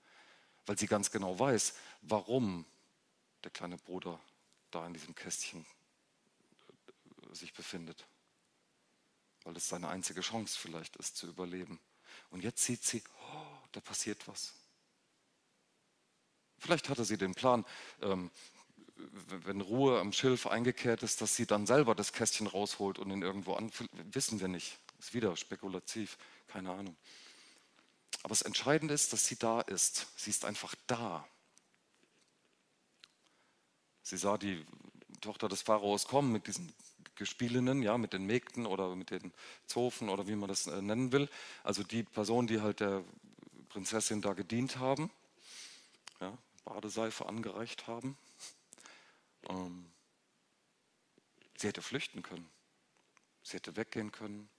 weil 0.65 0.77
sie 0.77 0.87
ganz 0.87 1.11
genau 1.11 1.37
weiß, 1.37 1.75
warum 2.01 2.65
der 3.43 3.51
kleine 3.51 3.77
Bruder 3.77 4.19
da 4.71 4.87
in 4.87 4.93
diesem 4.93 5.13
Kästchen 5.13 5.67
äh, 7.29 7.35
sich 7.35 7.53
befindet. 7.53 8.07
Weil 9.43 9.55
es 9.55 9.69
seine 9.69 9.89
einzige 9.89 10.21
Chance 10.21 10.57
vielleicht 10.59 10.95
ist 10.95 11.15
zu 11.15 11.27
überleben. 11.27 11.79
Und 12.31 12.43
jetzt 12.43 12.63
sieht 12.63 12.83
sie, 12.83 13.03
oh, 13.31 13.57
da 13.71 13.79
passiert 13.79 14.27
was. 14.27 14.56
Vielleicht 16.67 16.89
hatte 16.89 17.05
sie 17.05 17.17
den 17.17 17.33
Plan, 17.33 17.63
ähm, 18.01 18.29
wenn 19.45 19.61
Ruhe 19.61 20.01
am 20.01 20.11
Schilf 20.11 20.47
eingekehrt 20.47 21.01
ist, 21.01 21.21
dass 21.21 21.33
sie 21.33 21.45
dann 21.45 21.65
selber 21.65 21.95
das 21.95 22.11
Kästchen 22.11 22.45
rausholt 22.45 22.99
und 22.99 23.09
ihn 23.09 23.21
irgendwo 23.21 23.53
an. 23.53 23.71
Wissen 24.11 24.41
wir 24.41 24.49
nicht. 24.49 24.77
Ist 24.99 25.13
wieder 25.13 25.33
spekulativ, 25.37 26.17
keine 26.47 26.71
Ahnung. 26.71 26.97
Aber 28.21 28.29
das 28.33 28.41
Entscheidende 28.41 28.93
ist, 28.93 29.13
dass 29.13 29.25
sie 29.25 29.37
da 29.37 29.61
ist. 29.61 30.07
Sie 30.17 30.29
ist 30.29 30.43
einfach 30.43 30.75
da. 30.87 31.25
Sie 34.03 34.17
sah 34.17 34.37
die 34.37 34.65
Tochter 35.21 35.47
des 35.47 35.61
Pharaos 35.61 36.05
kommen 36.05 36.33
mit 36.33 36.47
diesen 36.47 36.73
Gespielinnen, 37.15 37.81
ja, 37.81 37.97
mit 37.97 38.11
den 38.11 38.25
Mägden 38.25 38.65
oder 38.65 38.93
mit 38.93 39.11
den 39.11 39.31
Zofen 39.67 40.09
oder 40.09 40.27
wie 40.27 40.35
man 40.35 40.49
das 40.49 40.67
äh, 40.67 40.81
nennen 40.81 41.13
will. 41.13 41.29
Also 41.63 41.83
die 41.83 42.03
Personen, 42.03 42.47
die 42.47 42.59
halt 42.59 42.81
der 42.81 43.05
Prinzessin 43.69 44.21
da 44.21 44.33
gedient 44.33 44.79
haben, 44.79 45.09
Badeseife 46.67 47.25
angereicht 47.25 47.87
haben. 47.87 48.17
Ähm, 49.47 49.89
sie 51.57 51.67
hätte 51.67 51.81
flüchten 51.81 52.23
können. 52.23 52.49
Sie 53.41 53.55
hätte 53.55 53.77
weggehen 53.77 54.11
können. 54.11 54.49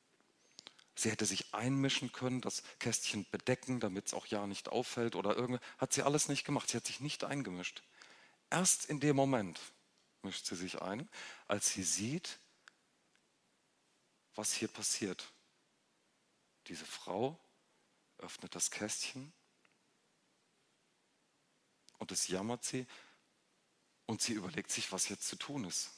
Sie 0.94 1.10
hätte 1.10 1.26
sich 1.26 1.54
einmischen 1.54 2.10
können, 2.10 2.40
das 2.40 2.62
Kästchen 2.80 3.26
bedecken, 3.30 3.78
damit 3.78 4.06
es 4.06 4.14
auch 4.14 4.26
ja 4.26 4.46
nicht 4.46 4.70
auffällt 4.70 5.14
oder 5.14 5.36
irgendwie. 5.36 5.62
Hat 5.76 5.92
sie 5.92 6.02
alles 6.02 6.28
nicht 6.28 6.44
gemacht. 6.44 6.70
Sie 6.70 6.76
hat 6.76 6.86
sich 6.86 7.00
nicht 7.00 7.24
eingemischt. 7.24 7.82
Erst 8.50 8.86
in 8.86 8.98
dem 8.98 9.14
Moment 9.14 9.60
mischt 10.22 10.46
sie 10.46 10.56
sich 10.56 10.80
ein, 10.80 11.08
als 11.46 11.72
sie 11.72 11.82
sieht, 11.82 12.40
was 14.34 14.54
hier 14.54 14.68
passiert. 14.68 15.30
Diese 16.66 16.86
Frau 16.86 17.38
öffnet 18.16 18.54
das 18.54 18.70
Kästchen 18.70 19.32
und 22.10 22.28
jammert 22.28 22.64
sie 22.64 22.86
und 24.06 24.22
sie 24.22 24.32
überlegt 24.32 24.70
sich, 24.70 24.90
was 24.92 25.08
jetzt 25.08 25.28
zu 25.28 25.36
tun 25.36 25.64
ist. 25.64 25.90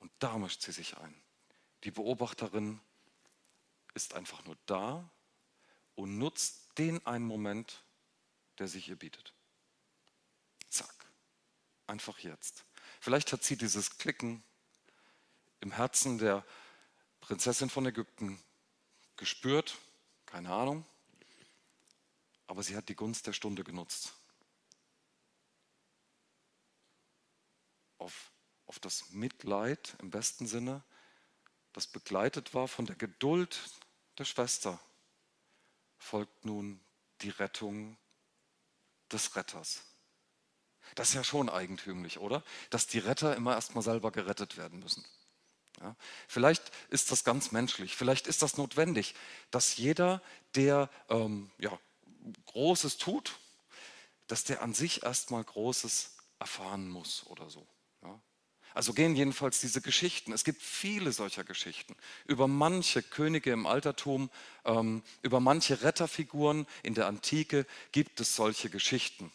Und 0.00 0.10
da 0.18 0.36
mischt 0.38 0.62
sie 0.62 0.72
sich 0.72 0.96
ein. 0.98 1.14
Die 1.84 1.90
Beobachterin 1.90 2.80
ist 3.94 4.14
einfach 4.14 4.44
nur 4.44 4.56
da 4.66 5.08
und 5.94 6.18
nutzt 6.18 6.76
den 6.78 7.04
einen 7.06 7.24
Moment, 7.24 7.84
der 8.58 8.68
sich 8.68 8.88
ihr 8.88 8.96
bietet. 8.96 9.32
Zack. 10.68 10.92
Einfach 11.86 12.18
jetzt. 12.18 12.64
Vielleicht 13.00 13.32
hat 13.32 13.44
sie 13.44 13.56
dieses 13.56 13.98
Klicken 13.98 14.42
im 15.60 15.72
Herzen 15.72 16.18
der 16.18 16.44
Prinzessin 17.20 17.70
von 17.70 17.86
Ägypten 17.86 18.42
gespürt, 19.16 19.78
keine 20.26 20.52
Ahnung, 20.52 20.84
aber 22.46 22.62
sie 22.62 22.76
hat 22.76 22.88
die 22.88 22.96
Gunst 22.96 23.26
der 23.26 23.32
Stunde 23.32 23.62
genutzt. 23.62 24.14
Auf, 28.02 28.32
auf 28.66 28.80
das 28.80 29.10
Mitleid 29.10 29.96
im 30.00 30.10
besten 30.10 30.48
Sinne, 30.48 30.82
das 31.72 31.86
begleitet 31.86 32.52
war 32.52 32.66
von 32.66 32.84
der 32.84 32.96
Geduld 32.96 33.60
der 34.18 34.24
Schwester, 34.24 34.80
folgt 35.98 36.44
nun 36.44 36.80
die 37.20 37.30
Rettung 37.30 37.96
des 39.12 39.36
Retters. 39.36 39.84
Das 40.96 41.10
ist 41.10 41.14
ja 41.14 41.22
schon 41.22 41.48
eigentümlich, 41.48 42.18
oder? 42.18 42.42
Dass 42.70 42.88
die 42.88 42.98
Retter 42.98 43.36
immer 43.36 43.54
erstmal 43.54 43.84
selber 43.84 44.10
gerettet 44.10 44.56
werden 44.56 44.80
müssen. 44.80 45.04
Ja? 45.80 45.94
Vielleicht 46.26 46.72
ist 46.88 47.12
das 47.12 47.22
ganz 47.22 47.52
menschlich, 47.52 47.96
vielleicht 47.96 48.26
ist 48.26 48.42
das 48.42 48.56
notwendig, 48.56 49.14
dass 49.52 49.76
jeder, 49.76 50.20
der 50.56 50.90
ähm, 51.08 51.52
ja, 51.58 51.78
Großes 52.46 52.98
tut, 52.98 53.38
dass 54.26 54.42
der 54.42 54.60
an 54.60 54.74
sich 54.74 55.04
erstmal 55.04 55.44
Großes 55.44 56.16
erfahren 56.40 56.88
muss 56.88 57.24
oder 57.28 57.48
so. 57.48 57.64
Also 58.74 58.92
gehen 58.92 59.14
jedenfalls 59.14 59.60
diese 59.60 59.80
Geschichten. 59.80 60.32
Es 60.32 60.44
gibt 60.44 60.62
viele 60.62 61.12
solcher 61.12 61.44
Geschichten 61.44 61.96
über 62.26 62.48
manche 62.48 63.02
Könige 63.02 63.52
im 63.52 63.66
Altertum, 63.66 64.30
ähm, 64.64 65.02
über 65.22 65.40
manche 65.40 65.82
Retterfiguren 65.82 66.66
in 66.82 66.94
der 66.94 67.06
Antike 67.06 67.66
gibt 67.92 68.20
es 68.20 68.36
solche 68.36 68.70
Geschichten. 68.70 69.30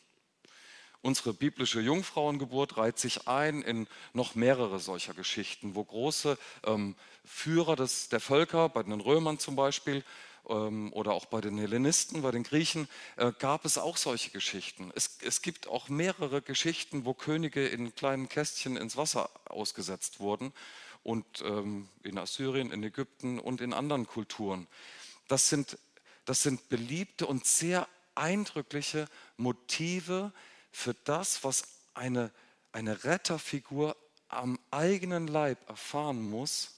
Unsere 1.01 1.33
biblische 1.33 1.79
Jungfrauengeburt 1.79 2.77
reiht 2.77 2.97
sich 2.97 3.27
ein 3.27 3.61
in 3.61 3.87
noch 4.13 4.35
mehrere 4.35 4.79
solcher 4.79 5.13
Geschichten, 5.13 5.75
wo 5.75 5.83
große 5.83 6.37
ähm, 6.65 6.95
Führer 7.23 7.75
des, 7.75 8.09
der 8.09 8.19
Völker, 8.19 8.67
bei 8.69 8.83
den 8.83 8.99
Römern 8.99 9.37
zum 9.37 9.55
Beispiel, 9.55 10.03
oder 10.47 11.13
auch 11.13 11.25
bei 11.25 11.41
den 11.41 11.57
Hellenisten, 11.57 12.21
bei 12.21 12.31
den 12.31 12.43
Griechen, 12.43 12.87
äh, 13.17 13.31
gab 13.37 13.65
es 13.65 13.77
auch 13.77 13.97
solche 13.97 14.31
Geschichten. 14.31 14.91
Es, 14.95 15.17
es 15.21 15.41
gibt 15.41 15.67
auch 15.67 15.89
mehrere 15.89 16.41
Geschichten, 16.41 17.05
wo 17.05 17.13
Könige 17.13 17.67
in 17.67 17.93
kleinen 17.95 18.29
Kästchen 18.29 18.77
ins 18.77 18.97
Wasser 18.97 19.29
ausgesetzt 19.45 20.19
wurden 20.19 20.53
und 21.03 21.25
ähm, 21.43 21.89
in 22.03 22.17
Assyrien, 22.17 22.71
in 22.71 22.83
Ägypten 22.83 23.39
und 23.39 23.61
in 23.61 23.73
anderen 23.73 24.07
Kulturen. 24.07 24.67
Das 25.27 25.49
sind, 25.49 25.77
das 26.25 26.43
sind 26.43 26.69
beliebte 26.69 27.27
und 27.27 27.45
sehr 27.45 27.87
eindrückliche 28.15 29.07
Motive 29.37 30.31
für 30.71 30.95
das, 31.03 31.43
was 31.43 31.63
eine, 31.93 32.31
eine 32.71 33.03
Retterfigur 33.03 33.95
am 34.29 34.59
eigenen 34.71 35.27
Leib 35.27 35.57
erfahren 35.69 36.21
muss, 36.21 36.76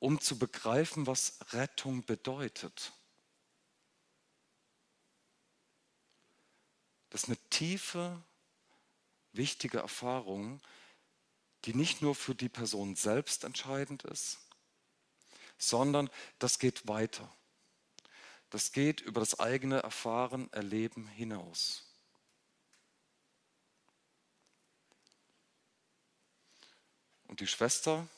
um 0.00 0.20
zu 0.20 0.38
begreifen, 0.38 1.06
was 1.06 1.38
Rettung 1.52 2.04
bedeutet. 2.04 2.92
Das 7.10 7.22
ist 7.22 7.28
eine 7.28 7.38
tiefe, 7.50 8.22
wichtige 9.32 9.78
Erfahrung, 9.78 10.60
die 11.64 11.74
nicht 11.74 12.00
nur 12.02 12.14
für 12.14 12.34
die 12.34 12.48
Person 12.48 12.96
selbst 12.96 13.44
entscheidend 13.44 14.04
ist, 14.04 14.38
sondern 15.58 16.08
das 16.38 16.58
geht 16.58 16.88
weiter. 16.88 17.30
Das 18.48 18.72
geht 18.72 19.00
über 19.00 19.20
das 19.20 19.38
eigene 19.38 19.80
Erfahren, 19.80 20.52
Erleben 20.52 21.06
hinaus. 21.08 21.84
Und 27.28 27.40
die 27.40 27.46
Schwester 27.46 28.08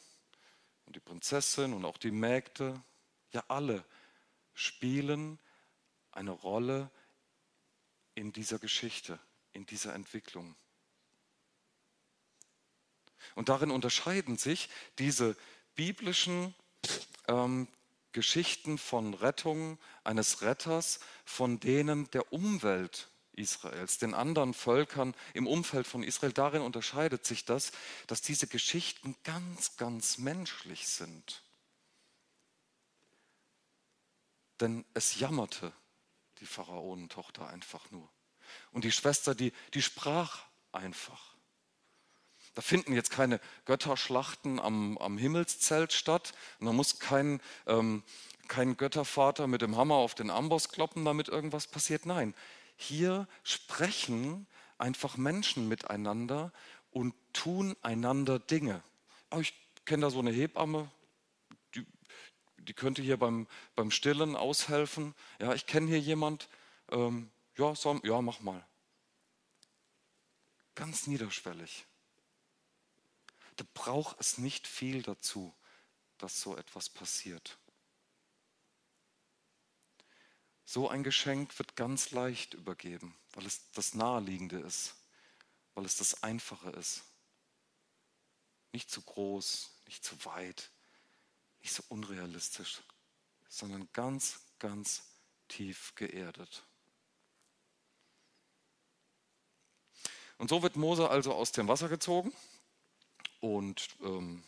und 0.93 0.97
die 0.97 1.01
Prinzessin 1.09 1.73
und 1.73 1.87
auch 1.87 1.97
die 1.97 2.11
Mägde, 2.11 2.79
ja 3.31 3.43
alle 3.49 3.83
spielen 4.53 5.39
eine 6.11 6.33
Rolle 6.33 6.91
in 8.15 8.31
dieser 8.35 8.59
Geschichte, 8.59 9.19
in 9.53 9.65
dieser 9.65 9.95
Entwicklung. 9.95 10.55
Und 13.35 13.49
darin 13.49 13.71
unterscheiden 13.71 14.37
sich 14.37 14.69
diese 14.99 15.35
biblischen 15.77 16.55
ähm, 17.27 17.69
Geschichten 18.13 18.77
von 18.77 19.15
Rettung 19.15 19.79
eines 20.05 20.43
Retters 20.43 21.01
von 21.25 21.59
denen 21.59 22.11
der 22.11 22.35
Umwelt 22.35 23.09
Israels, 23.35 23.99
den 23.99 24.15
anderen 24.15 24.55
Völkern 24.55 25.15
im 25.35 25.47
Umfeld 25.47 25.87
von 25.87 26.03
Israel. 26.03 26.33
Darin 26.33 26.63
unterscheidet 26.63 27.25
sich 27.25 27.45
das, 27.45 27.73
dass 28.07 28.23
diese 28.23 28.47
Geschichten 28.47 29.17
ganz, 29.25 29.77
ganz 29.77 30.19
menschlich 30.19 30.89
sind. 30.89 31.43
Denn 34.61 34.85
es 34.95 35.19
jammerte 35.19 35.73
die 36.41 36.47
Pharaonentochter 36.47 37.49
einfach 37.49 37.91
nur. 37.91 38.09
Und 38.71 38.85
die 38.85 38.93
Schwester, 38.93 39.35
die, 39.35 39.53
die 39.75 39.83
sprach 39.83 40.45
einfach. 40.73 41.33
Da 42.55 42.61
finden 42.61 42.93
jetzt 42.93 43.11
keine 43.11 43.41
Götterschlachten 43.65 44.61
am, 44.61 44.99
am 44.99 45.17
Himmelszelt 45.17 45.93
statt. 45.93 46.35
Und 46.59 46.67
da 46.67 46.73
muss 46.73 46.99
kein, 46.99 47.41
ähm, 47.67 48.03
kein 48.47 48.77
Göttervater 48.77 49.47
mit 49.47 49.63
dem 49.63 49.77
Hammer 49.77 49.95
auf 49.95 50.15
den 50.15 50.31
Amboss 50.31 50.69
kloppen, 50.69 51.05
damit 51.05 51.29
irgendwas 51.29 51.67
passiert. 51.67 52.05
Nein, 52.05 52.35
hier 52.83 53.29
sprechen 53.43 54.47
einfach 54.79 55.17
Menschen 55.17 55.69
miteinander 55.69 56.53
und 56.91 57.15
tun 57.33 57.77
einander 57.83 58.39
Dinge. 58.39 58.83
Oh, 59.31 59.41
ich 59.41 59.55
kenne 59.85 60.03
da 60.03 60.11
so 60.11 60.19
eine 60.19 60.31
Hebamme, 60.31 60.91
die, 61.75 61.87
die 62.59 62.75
könnte 62.75 63.03
hier 63.03 63.17
beim, 63.17 63.47
beim 63.75 63.91
Stillen 63.91 64.37
aushelfen. 64.37 65.15
Ja, 65.41 65.55
ich 65.55 65.67
kenne 65.67 65.87
hier 65.87 66.01
jemand. 66.01 66.49
Ähm, 66.91 67.31
ja, 67.57 67.75
so, 67.75 68.01
ja, 68.03 68.21
mach 68.21 68.41
mal. 68.41 68.65
Ganz 70.75 71.07
niederschwellig. 71.07 71.87
Da 73.57 73.65
braucht 73.75 74.19
es 74.21 74.39
nicht 74.39 74.67
viel 74.67 75.03
dazu, 75.03 75.55
dass 76.19 76.41
so 76.41 76.57
etwas 76.57 76.89
passiert. 76.89 77.59
So 80.73 80.89
ein 80.89 81.03
Geschenk 81.03 81.59
wird 81.59 81.77
ganz 81.77 82.13
leicht 82.13 82.55
übergeben, 82.55 83.15
weil 83.35 83.45
es 83.45 83.71
das 83.73 83.93
Naheliegende 83.93 84.59
ist, 84.61 84.95
weil 85.75 85.85
es 85.85 85.99
das 85.99 86.23
Einfache 86.23 86.71
ist. 86.71 87.03
Nicht 88.73 88.91
zu 88.91 89.03
groß, 89.03 89.71
nicht 89.85 90.03
zu 90.03 90.25
weit, 90.25 90.71
nicht 91.61 91.75
so 91.75 91.83
unrealistisch, 91.91 92.81
sondern 93.51 93.87
ganz, 93.93 94.41
ganz 94.59 95.03
tief 95.47 95.95
geerdet. 95.95 96.65
Und 100.39 100.49
so 100.49 100.63
wird 100.63 100.77
Mose 100.77 101.11
also 101.11 101.35
aus 101.35 101.53
dem 101.53 101.69
Wasser 101.69 101.91
gezogen 101.91 102.33
und 103.41 103.91
ähm, 104.01 104.43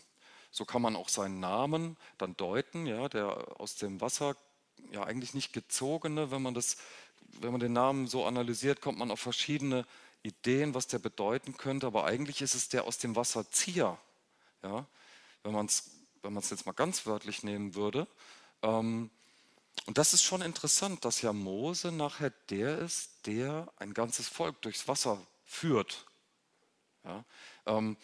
so 0.50 0.64
kann 0.64 0.80
man 0.80 0.96
auch 0.96 1.10
seinen 1.10 1.40
Namen 1.40 1.98
dann 2.16 2.34
deuten, 2.38 2.87
ja, 2.87 3.10
der 3.10 3.60
aus 3.60 3.76
dem 3.76 4.00
Wasser 4.00 4.38
ja 4.92 5.04
eigentlich 5.04 5.34
nicht 5.34 5.52
gezogene, 5.52 6.30
wenn 6.30 6.42
man 6.42 6.54
das, 6.54 6.76
wenn 7.40 7.52
man 7.52 7.60
den 7.60 7.72
Namen 7.72 8.06
so 8.06 8.24
analysiert, 8.24 8.80
kommt 8.80 8.98
man 8.98 9.10
auf 9.10 9.20
verschiedene 9.20 9.87
Ideen, 10.22 10.74
was 10.74 10.87
der 10.87 10.98
bedeuten 10.98 11.56
könnte, 11.56 11.87
aber 11.87 12.04
eigentlich 12.04 12.40
ist 12.42 12.54
es 12.54 12.68
der 12.68 12.84
aus 12.84 12.98
dem 12.98 13.16
Wasser 13.16 13.50
Zieher, 13.50 13.98
ja, 14.62 14.87
wenn 15.42 15.52
man 15.52 15.66
es 15.66 15.90
wenn 16.24 16.32
man 16.32 16.42
es 16.42 16.50
jetzt 16.50 16.66
mal 16.66 16.72
ganz 16.72 17.06
wörtlich 17.06 17.42
nehmen 17.42 17.74
würde. 17.74 18.08
Ähm, 18.62 19.10
und 19.87 19.98
das 19.98 20.14
ist 20.14 20.22
schon 20.22 20.40
interessant, 20.40 21.04
dass 21.04 21.20
ja 21.20 21.32
Mose 21.32 21.92
nachher 21.92 22.30
der 22.48 22.78
ist, 22.78 23.26
der 23.26 23.70
ein 23.76 23.92
ganzes 23.92 24.28
Volk 24.28 24.60
durchs 24.62 24.88
Wasser 24.88 25.24
führt. 25.44 26.06
Ja, 27.04 27.24
ähm, 27.66 27.98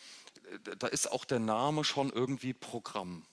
da 0.78 0.88
ist 0.88 1.10
auch 1.10 1.24
der 1.24 1.38
Name 1.38 1.84
schon 1.84 2.10
irgendwie 2.10 2.52
Programm. 2.52 3.24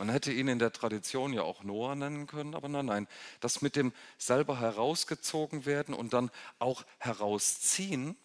Man 0.00 0.08
hätte 0.08 0.32
ihn 0.32 0.48
in 0.48 0.58
der 0.58 0.72
Tradition 0.72 1.34
ja 1.34 1.42
auch 1.42 1.62
Noah 1.62 1.94
nennen 1.94 2.26
können, 2.26 2.54
aber 2.54 2.70
nein, 2.70 2.86
nein. 2.86 3.08
Das 3.40 3.60
mit 3.60 3.76
dem 3.76 3.92
selber 4.16 4.58
herausgezogen 4.58 5.66
werden 5.66 5.94
und 5.94 6.14
dann 6.14 6.30
auch 6.58 6.86
herausziehen, 6.96 8.16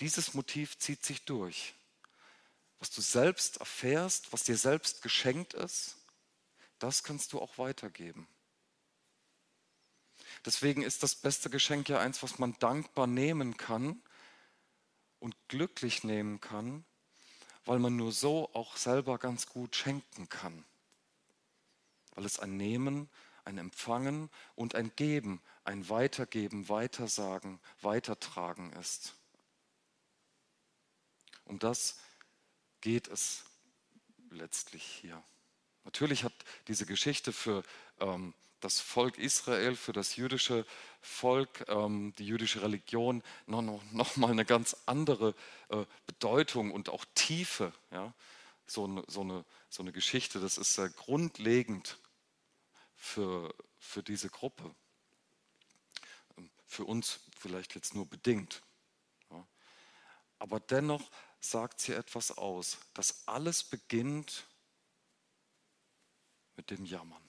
dieses 0.00 0.32
Motiv 0.32 0.78
zieht 0.78 1.04
sich 1.04 1.26
durch. 1.26 1.74
Was 2.78 2.88
du 2.92 3.02
selbst 3.02 3.58
erfährst, 3.58 4.32
was 4.32 4.44
dir 4.44 4.56
selbst 4.56 5.02
geschenkt 5.02 5.52
ist, 5.52 5.98
das 6.78 7.02
kannst 7.02 7.34
du 7.34 7.42
auch 7.42 7.58
weitergeben. 7.58 8.26
Deswegen 10.46 10.80
ist 10.80 11.02
das 11.02 11.14
beste 11.14 11.50
Geschenk 11.50 11.90
ja 11.90 11.98
eins, 11.98 12.22
was 12.22 12.38
man 12.38 12.56
dankbar 12.58 13.06
nehmen 13.06 13.58
kann 13.58 14.00
und 15.18 15.36
glücklich 15.48 16.04
nehmen 16.04 16.40
kann, 16.40 16.86
weil 17.66 17.80
man 17.80 17.96
nur 17.96 18.12
so 18.12 18.48
auch 18.54 18.78
selber 18.78 19.18
ganz 19.18 19.46
gut 19.46 19.76
schenken 19.76 20.30
kann. 20.30 20.64
Weil 22.14 22.24
es 22.24 22.38
ein 22.38 22.56
Nehmen, 22.56 23.08
ein 23.44 23.58
Empfangen 23.58 24.30
und 24.54 24.74
ein 24.74 24.92
Geben, 24.96 25.40
ein 25.64 25.88
Weitergeben, 25.88 26.68
Weitersagen, 26.68 27.60
Weitertragen 27.80 28.72
ist. 28.74 29.14
Um 31.44 31.58
das 31.58 31.98
geht 32.80 33.08
es 33.08 33.44
letztlich 34.30 34.84
hier. 34.84 35.22
Natürlich 35.84 36.24
hat 36.24 36.32
diese 36.68 36.86
Geschichte 36.86 37.32
für 37.32 37.64
ähm, 38.00 38.34
das 38.60 38.80
Volk 38.80 39.18
Israel, 39.18 39.74
für 39.74 39.92
das 39.92 40.16
jüdische 40.16 40.64
Volk, 41.00 41.64
ähm, 41.68 42.14
die 42.18 42.26
jüdische 42.26 42.62
Religion 42.62 43.22
noch, 43.46 43.62
noch, 43.62 43.82
noch 43.92 44.16
mal 44.16 44.30
eine 44.30 44.44
ganz 44.44 44.76
andere 44.86 45.34
äh, 45.68 45.84
Bedeutung 46.06 46.70
und 46.70 46.88
auch 46.88 47.04
Tiefe. 47.14 47.72
Ja? 47.90 48.14
So, 48.66 48.84
eine, 48.84 49.02
so, 49.08 49.22
eine, 49.22 49.44
so 49.68 49.82
eine 49.82 49.92
Geschichte, 49.92 50.38
das 50.38 50.58
ist 50.58 50.74
sehr 50.74 50.88
grundlegend 50.88 51.98
für, 53.02 53.54
für 53.78 54.02
diese 54.02 54.30
Gruppe. 54.30 54.74
Ähm, 56.36 56.50
für 56.66 56.84
uns 56.84 57.20
vielleicht 57.36 57.74
jetzt 57.74 57.94
nur 57.94 58.06
bedingt. 58.06 58.62
Aber 60.38 60.58
dennoch 60.58 61.08
sagt 61.38 61.80
sie 61.80 61.92
etwas 61.92 62.36
aus. 62.36 62.78
Das 62.94 63.28
alles 63.28 63.62
beginnt 63.62 64.44
mit 66.56 66.70
dem 66.70 66.84
Jammern 66.84 67.22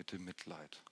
mit 0.00 0.12
dem 0.12 0.24
Mitleid. 0.24 0.82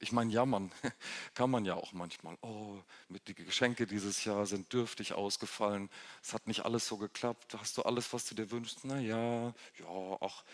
Ich 0.00 0.12
meine, 0.12 0.30
jammern 0.30 0.70
kann 1.34 1.50
man 1.50 1.64
ja 1.64 1.74
auch 1.74 1.92
manchmal. 1.92 2.36
Oh, 2.42 2.78
die 3.26 3.34
Geschenke 3.34 3.86
dieses 3.86 4.24
Jahr 4.24 4.44
sind 4.44 4.70
dürftig 4.72 5.14
ausgefallen. 5.14 5.88
Es 6.22 6.34
hat 6.34 6.46
nicht 6.46 6.66
alles 6.66 6.86
so 6.86 6.98
geklappt. 6.98 7.54
Hast 7.58 7.78
du 7.78 7.82
alles, 7.82 8.12
was 8.12 8.26
du 8.26 8.34
dir 8.34 8.50
wünschst? 8.50 8.80
Na 8.84 9.00
ja, 9.00 9.54
ja, 9.78 10.18
ach. 10.20 10.44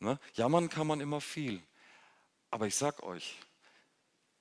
Ne? 0.00 0.18
Jammern 0.34 0.68
kann 0.68 0.86
man 0.86 1.00
immer 1.00 1.20
viel. 1.20 1.62
Aber 2.50 2.66
ich 2.66 2.76
sag 2.76 3.02
euch, 3.02 3.36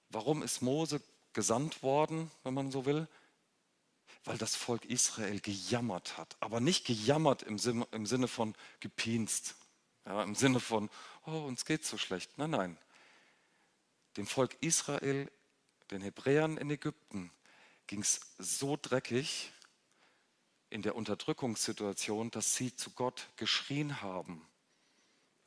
warum 0.10 0.44
ist 0.44 0.62
Mose 0.62 1.02
gesandt 1.34 1.84
worden, 1.84 2.32
wenn 2.44 2.54
man 2.54 2.72
so 2.72 2.86
will? 2.86 3.08
Weil 4.24 4.38
das 4.38 4.56
Volk 4.56 4.86
Israel 4.86 5.40
gejammert 5.40 6.18
hat. 6.18 6.36
Aber 6.40 6.60
nicht 6.60 6.86
gejammert 6.86 7.44
im 7.44 7.58
Sinne, 7.58 7.88
im 7.92 8.06
Sinne 8.06 8.28
von 8.28 8.56
gepinst. 8.80 9.56
Ja, 10.06 10.24
Im 10.24 10.36
Sinne 10.36 10.62
von, 10.62 10.90
oh, 11.26 11.32
uns 11.32 11.66
geht 11.66 11.84
so 11.84 11.98
schlecht. 11.98 12.38
Nein, 12.38 12.52
nein. 12.52 12.78
Dem 14.16 14.26
Volk 14.26 14.56
Israel, 14.62 15.30
den 15.92 16.02
Hebräern 16.02 16.58
in 16.58 16.72
Ägypten, 16.72 17.32
ging 17.88 18.02
es 18.02 18.22
so 18.38 18.78
dreckig 18.82 19.52
in 20.70 20.82
der 20.82 20.96
Unterdrückungssituation, 20.96 22.32
dass 22.32 22.56
sie 22.56 22.76
zu 22.76 22.92
Gott 22.92 23.28
geschrien 23.36 24.02
haben. 24.02 24.48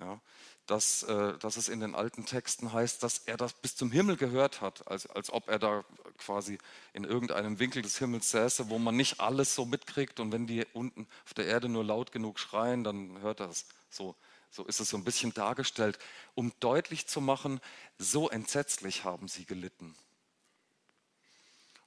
Ja, 0.01 0.19
dass, 0.67 1.03
äh, 1.03 1.37
dass 1.39 1.57
es 1.57 1.69
in 1.69 1.81
den 1.81 1.95
alten 1.95 2.25
Texten 2.25 2.73
heißt, 2.73 3.03
dass 3.03 3.19
er 3.27 3.37
das 3.37 3.53
bis 3.53 3.77
zum 3.77 3.91
Himmel 3.91 4.17
gehört 4.17 4.63
hat, 4.63 4.89
als, 4.89 5.07
als 5.07 5.31
ob 5.31 5.49
er 5.49 5.59
da 5.59 5.85
quasi 6.17 6.59
in 6.95 7.05
irgendeinem 7.05 7.59
Winkel 7.59 7.83
des 7.83 7.99
Himmels 7.99 8.31
säße, 8.31 8.71
wo 8.71 8.79
man 8.79 8.97
nicht 8.97 9.21
alles 9.21 9.55
so 9.55 9.67
mitkriegt 9.67 10.21
und 10.21 10.33
wenn 10.33 10.47
die 10.47 10.65
unten 10.73 11.07
auf 11.27 11.35
der 11.35 11.47
Erde 11.47 11.69
nur 11.69 11.85
laut 11.85 12.13
genug 12.13 12.39
schreien, 12.39 12.83
dann 12.83 13.21
hört 13.21 13.41
er 13.41 13.51
es. 13.51 13.67
So, 13.91 14.17
so 14.51 14.65
ist 14.65 14.81
es 14.81 14.89
so 14.89 14.97
ein 14.97 15.05
bisschen 15.05 15.35
dargestellt, 15.35 15.99
um 16.35 16.53
deutlich 16.61 17.07
zu 17.07 17.21
machen, 17.21 17.61
so 17.99 18.31
entsetzlich 18.31 19.05
haben 19.05 19.29
sie 19.29 19.45
gelitten. 19.45 19.95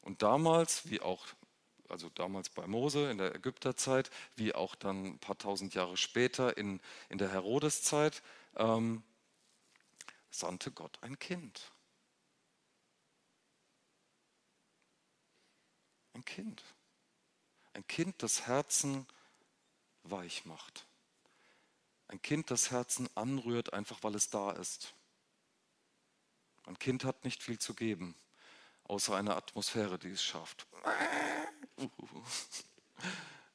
Und 0.02 0.22
damals, 0.22 0.90
wie 0.90 1.02
auch, 1.02 1.26
also 1.90 2.10
damals 2.10 2.50
bei 2.50 2.66
Mose 2.68 3.10
in 3.12 3.18
der 3.18 3.36
Ägypterzeit, 3.36 4.10
wie 4.36 4.54
auch 4.54 4.76
dann 4.76 5.06
ein 5.06 5.20
paar 5.20 5.38
tausend 5.38 5.74
Jahre 5.74 5.98
später 5.98 6.58
in, 6.58 6.80
in 7.10 7.18
der 7.18 7.32
Herodeszeit, 7.32 8.22
ähm, 8.56 9.04
sandte 10.30 10.72
Gott 10.72 10.98
ein 11.02 11.20
Kind. 11.20 11.72
Ein 16.14 16.26
Kind. 16.26 16.64
Ein 17.74 17.86
Kind, 17.88 18.22
das 18.22 18.48
Herzen 18.48 19.08
weich 20.04 20.46
macht. 20.46 20.86
Ein 22.08 22.22
Kind, 22.22 22.52
das 22.52 22.72
Herzen 22.72 23.10
anrührt, 23.16 23.74
einfach 23.74 24.04
weil 24.04 24.16
es 24.16 24.30
da 24.30 24.52
ist. 24.52 24.94
Ein 26.66 26.78
Kind 26.80 27.04
hat 27.04 27.26
nicht 27.26 27.44
viel 27.44 27.60
zu 27.60 27.74
geben, 27.74 28.16
außer 28.86 29.16
eine 29.16 29.36
Atmosphäre, 29.36 29.98
die 29.98 30.12
es 30.12 30.24
schafft. 30.24 30.68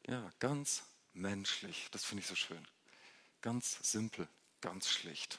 Ja, 0.07 0.31
ganz 0.39 0.85
menschlich. 1.13 1.89
Das 1.91 2.05
finde 2.05 2.23
ich 2.23 2.29
so 2.29 2.35
schön. 2.35 2.67
Ganz 3.43 3.79
simpel, 3.83 4.27
ganz 4.61 4.89
schlicht. 4.89 5.39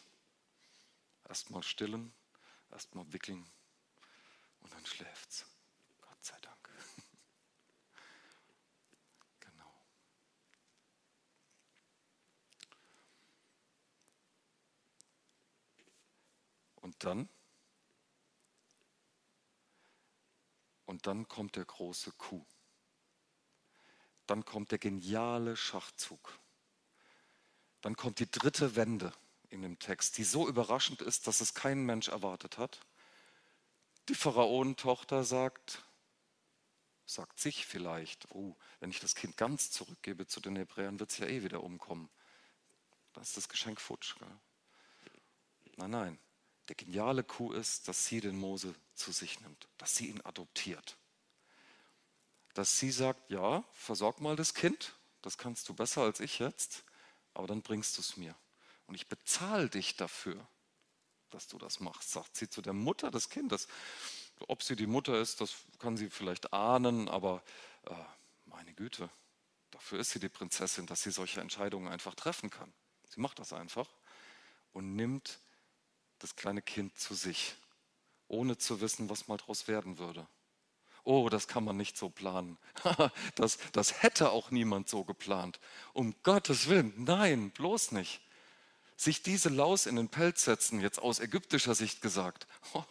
Erstmal 1.27 1.63
stillen, 1.63 2.13
erstmal 2.71 3.11
wickeln 3.11 3.45
und 4.61 4.71
dann 4.71 4.85
schläft's. 4.85 5.45
Gott 6.01 6.23
sei 6.23 6.37
Dank. 6.41 6.69
Und 16.81 17.03
dann? 17.03 17.29
Und 20.85 21.05
dann 21.05 21.27
kommt 21.27 21.55
der 21.55 21.65
große 21.65 22.11
Coup. 22.13 22.47
Dann 24.29 24.45
kommt 24.45 24.69
der 24.69 24.77
geniale 24.77 25.57
Schachzug. 25.57 26.37
Dann 27.81 27.95
kommt 27.95 28.19
die 28.19 28.29
dritte 28.29 28.75
Wende 28.75 29.11
in 29.49 29.63
dem 29.63 29.79
Text, 29.79 30.19
die 30.19 30.23
so 30.23 30.47
überraschend 30.47 31.01
ist, 31.01 31.25
dass 31.25 31.41
es 31.41 31.55
kein 31.55 31.83
Mensch 31.83 32.09
erwartet 32.09 32.59
hat. 32.59 32.79
Die 34.07 34.13
Pharaonentochter 34.13 35.23
sagt, 35.23 35.83
sagt 37.07 37.39
sich 37.39 37.65
vielleicht, 37.65 38.29
oh, 38.29 38.55
wenn 38.79 38.91
ich 38.91 38.99
das 38.99 39.15
Kind 39.15 39.35
ganz 39.35 39.71
zurückgebe 39.71 40.27
zu 40.27 40.39
den 40.41 40.57
Hebräern, 40.57 40.99
wird 40.99 41.09
es 41.09 41.17
ja 41.17 41.25
eh 41.25 41.41
wieder 41.41 41.63
umkommen. 41.63 42.07
dann 43.13 43.23
ist 43.23 43.35
das 43.35 43.49
Geschenk 43.49 43.81
futsch. 43.81 44.13
Gell? 44.19 44.39
Nein, 45.77 45.89
nein. 45.89 46.19
Der 46.67 46.75
geniale 46.75 47.23
Coup 47.23 47.51
ist, 47.53 47.87
dass 47.87 48.05
sie 48.05 48.21
den 48.21 48.37
Mose 48.37 48.75
zu 48.93 49.11
sich 49.11 49.41
nimmt, 49.41 49.67
dass 49.79 49.95
sie 49.95 50.05
ihn 50.05 50.21
adoptiert. 50.21 50.98
Dass 52.53 52.79
sie 52.79 52.91
sagt, 52.91 53.29
ja, 53.29 53.63
versorg 53.73 54.21
mal 54.21 54.35
das 54.35 54.53
Kind, 54.53 54.95
das 55.21 55.38
kannst 55.38 55.69
du 55.69 55.73
besser 55.73 56.01
als 56.01 56.19
ich 56.19 56.39
jetzt, 56.39 56.83
aber 57.33 57.47
dann 57.47 57.62
bringst 57.62 57.97
du 57.97 58.01
es 58.01 58.17
mir. 58.17 58.35
Und 58.88 58.95
ich 58.95 59.07
bezahle 59.07 59.69
dich 59.69 59.95
dafür, 59.95 60.47
dass 61.29 61.47
du 61.47 61.57
das 61.57 61.79
machst, 61.79 62.12
sagt 62.12 62.35
sie 62.35 62.49
zu 62.49 62.62
der 62.62 62.73
Mutter 62.73 63.12
des 63.12 63.29
Kindes. 63.29 63.67
Ob 64.47 64.63
sie 64.63 64.75
die 64.75 64.88
Mutter 64.88 65.19
ist, 65.19 65.41
das 65.41 65.53
kann 65.77 65.97
sie 65.97 66.09
vielleicht 66.09 66.53
ahnen, 66.53 67.07
aber 67.07 67.43
äh, 67.85 67.93
meine 68.45 68.73
Güte, 68.73 69.09
dafür 69.71 69.99
ist 69.99 70.12
sie 70.12 70.19
die 70.19 70.29
Prinzessin, 70.29 70.88
dass 70.88 71.03
sie 71.03 71.12
solche 71.12 71.41
Entscheidungen 71.41 71.88
einfach 71.88 72.15
treffen 72.15 72.49
kann. 72.49 72.73
Sie 73.09 73.21
macht 73.21 73.39
das 73.39 73.53
einfach 73.53 73.88
und 74.73 74.95
nimmt 74.95 75.39
das 76.19 76.35
kleine 76.35 76.62
Kind 76.62 76.97
zu 76.97 77.13
sich, 77.13 77.55
ohne 78.27 78.57
zu 78.57 78.81
wissen, 78.81 79.09
was 79.09 79.27
mal 79.27 79.38
daraus 79.38 79.67
werden 79.67 79.97
würde. 79.97 80.27
Oh, 81.03 81.29
das 81.29 81.47
kann 81.47 81.63
man 81.63 81.77
nicht 81.77 81.97
so 81.97 82.09
planen. 82.09 82.57
das, 83.35 83.57
das 83.71 84.03
hätte 84.03 84.31
auch 84.31 84.51
niemand 84.51 84.89
so 84.89 85.03
geplant. 85.03 85.59
Um 85.93 86.15
Gottes 86.23 86.67
Willen, 86.69 86.93
nein, 86.97 87.51
bloß 87.51 87.91
nicht 87.93 88.21
sich 88.99 89.23
diese 89.23 89.47
Laus 89.47 89.85
in 89.85 89.95
den 89.95 90.09
Pelz 90.09 90.43
setzen, 90.43 90.81
jetzt 90.81 90.99
aus 90.99 91.19
ägyptischer 91.19 91.73
Sicht 91.73 92.01
gesagt, 92.01 92.47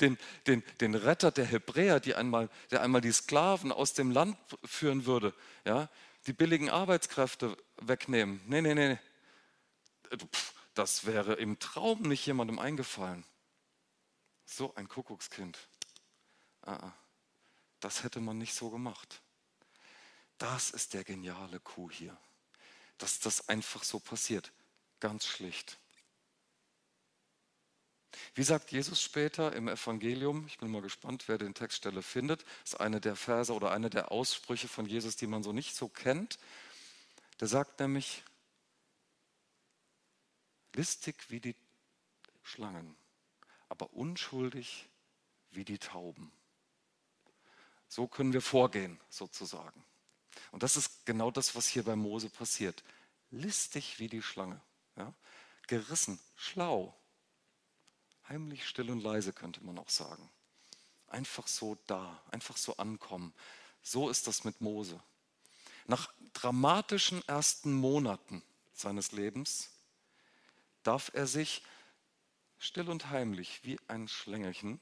den, 0.00 0.16
den, 0.46 0.62
den 0.80 0.94
Retter 0.94 1.32
der 1.32 1.46
Hebräer, 1.46 1.98
die 1.98 2.14
einmal, 2.14 2.48
der 2.70 2.80
einmal 2.80 3.00
die 3.00 3.10
Sklaven 3.10 3.72
aus 3.72 3.92
dem 3.92 4.12
Land 4.12 4.38
führen 4.64 5.04
würde, 5.04 5.34
ja, 5.64 5.88
die 6.28 6.32
billigen 6.32 6.70
Arbeitskräfte 6.70 7.56
wegnehmen. 7.80 8.40
Nee, 8.46 8.62
nee, 8.62 8.74
nee. 8.74 8.98
Das 10.74 11.06
wäre 11.06 11.34
im 11.34 11.58
Traum 11.58 12.02
nicht 12.02 12.24
jemandem 12.24 12.60
eingefallen. 12.60 13.24
So 14.44 14.72
ein 14.76 14.88
Kuckuckskind. 14.88 15.58
Ah, 16.62 16.74
ah. 16.74 16.92
Das 17.80 18.02
hätte 18.02 18.20
man 18.20 18.38
nicht 18.38 18.54
so 18.54 18.70
gemacht. 18.70 19.20
Das 20.38 20.70
ist 20.70 20.94
der 20.94 21.04
geniale 21.04 21.60
Kuh 21.60 21.90
hier. 21.90 22.16
Dass 22.96 23.20
das 23.20 23.48
einfach 23.48 23.84
so 23.84 23.98
passiert. 24.00 24.52
Ganz 25.00 25.26
schlicht. 25.26 25.78
Wie 28.34 28.42
sagt 28.42 28.72
Jesus 28.72 29.02
später 29.02 29.52
im 29.54 29.68
Evangelium? 29.68 30.46
Ich 30.46 30.58
bin 30.58 30.70
mal 30.70 30.82
gespannt, 30.82 31.24
wer 31.28 31.38
den 31.38 31.54
Textstelle 31.54 32.02
findet. 32.02 32.44
Ist 32.64 32.80
eine 32.80 33.00
der 33.00 33.16
Verse 33.16 33.52
oder 33.52 33.70
eine 33.70 33.90
der 33.90 34.10
Aussprüche 34.10 34.68
von 34.68 34.86
Jesus, 34.86 35.16
die 35.16 35.26
man 35.26 35.42
so 35.42 35.52
nicht 35.52 35.76
so 35.76 35.88
kennt. 35.88 36.38
Der 37.40 37.48
sagt 37.48 37.80
nämlich, 37.80 38.24
listig 40.74 41.30
wie 41.30 41.40
die 41.40 41.54
Schlangen, 42.42 42.96
aber 43.68 43.92
unschuldig 43.92 44.88
wie 45.50 45.64
die 45.64 45.78
Tauben. 45.78 46.32
So 47.88 48.06
können 48.06 48.32
wir 48.32 48.42
vorgehen, 48.42 49.00
sozusagen. 49.08 49.84
Und 50.50 50.62
das 50.62 50.76
ist 50.76 51.06
genau 51.06 51.30
das, 51.30 51.54
was 51.54 51.66
hier 51.66 51.82
bei 51.82 51.96
Mose 51.96 52.30
passiert. 52.30 52.84
Listig 53.30 53.98
wie 53.98 54.08
die 54.08 54.22
Schlange. 54.22 54.60
Ja? 54.96 55.12
Gerissen, 55.66 56.18
schlau, 56.36 56.94
heimlich, 58.28 58.66
still 58.66 58.90
und 58.90 59.02
leise 59.02 59.32
könnte 59.32 59.62
man 59.64 59.78
auch 59.78 59.88
sagen. 59.88 60.30
Einfach 61.08 61.46
so 61.46 61.76
da, 61.86 62.22
einfach 62.30 62.56
so 62.56 62.76
ankommen. 62.76 63.32
So 63.82 64.10
ist 64.10 64.26
das 64.26 64.44
mit 64.44 64.60
Mose. 64.60 65.00
Nach 65.86 66.12
dramatischen 66.34 67.26
ersten 67.26 67.72
Monaten 67.72 68.42
seines 68.74 69.12
Lebens 69.12 69.70
darf 70.82 71.10
er 71.14 71.26
sich 71.26 71.62
still 72.58 72.90
und 72.90 73.10
heimlich 73.10 73.60
wie 73.64 73.78
ein 73.88 74.08
Schlängelchen, 74.08 74.80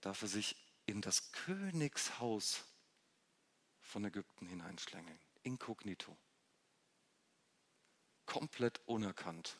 darf 0.00 0.22
er 0.22 0.28
sich 0.28 0.56
in 0.86 1.02
das 1.02 1.32
Königshaus 1.32 2.64
von 3.80 4.04
Ägypten 4.04 4.46
hineinschlängeln, 4.46 5.20
inkognito 5.42 6.16
komplett 8.26 8.80
unerkannt. 8.86 9.56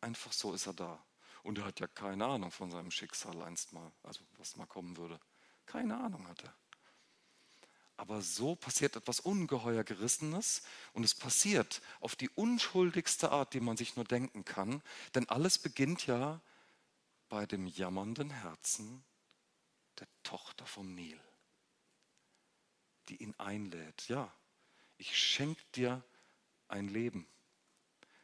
Einfach 0.00 0.32
so 0.32 0.52
ist 0.52 0.66
er 0.66 0.72
da. 0.72 1.04
Und 1.42 1.58
er 1.58 1.64
hat 1.64 1.78
ja 1.78 1.86
keine 1.86 2.26
Ahnung 2.26 2.50
von 2.50 2.70
seinem 2.70 2.90
Schicksal 2.90 3.40
einst 3.42 3.72
mal, 3.72 3.92
also 4.02 4.24
was 4.38 4.56
mal 4.56 4.66
kommen 4.66 4.96
würde. 4.96 5.20
Keine 5.66 5.96
Ahnung 5.96 6.26
hat 6.26 6.42
er. 6.42 6.54
Aber 7.98 8.20
so 8.20 8.56
passiert 8.56 8.96
etwas 8.96 9.20
ungeheuer 9.20 9.84
Gerissenes 9.84 10.62
und 10.92 11.04
es 11.04 11.14
passiert 11.14 11.80
auf 12.00 12.16
die 12.16 12.28
unschuldigste 12.30 13.30
Art, 13.30 13.54
die 13.54 13.60
man 13.60 13.76
sich 13.76 13.96
nur 13.96 14.04
denken 14.04 14.44
kann. 14.44 14.82
Denn 15.14 15.28
alles 15.28 15.58
beginnt 15.58 16.06
ja 16.06 16.40
bei 17.28 17.46
dem 17.46 17.66
jammernden 17.66 18.30
Herzen 18.30 19.04
der 19.98 20.08
Tochter 20.22 20.66
vom 20.66 20.94
Nil, 20.94 21.20
die 23.08 23.16
ihn 23.22 23.34
einlädt. 23.38 24.08
Ja, 24.08 24.32
ich 24.98 25.18
schenke 25.18 25.62
dir 25.74 26.02
ein 26.68 26.88
Leben. 26.88 27.26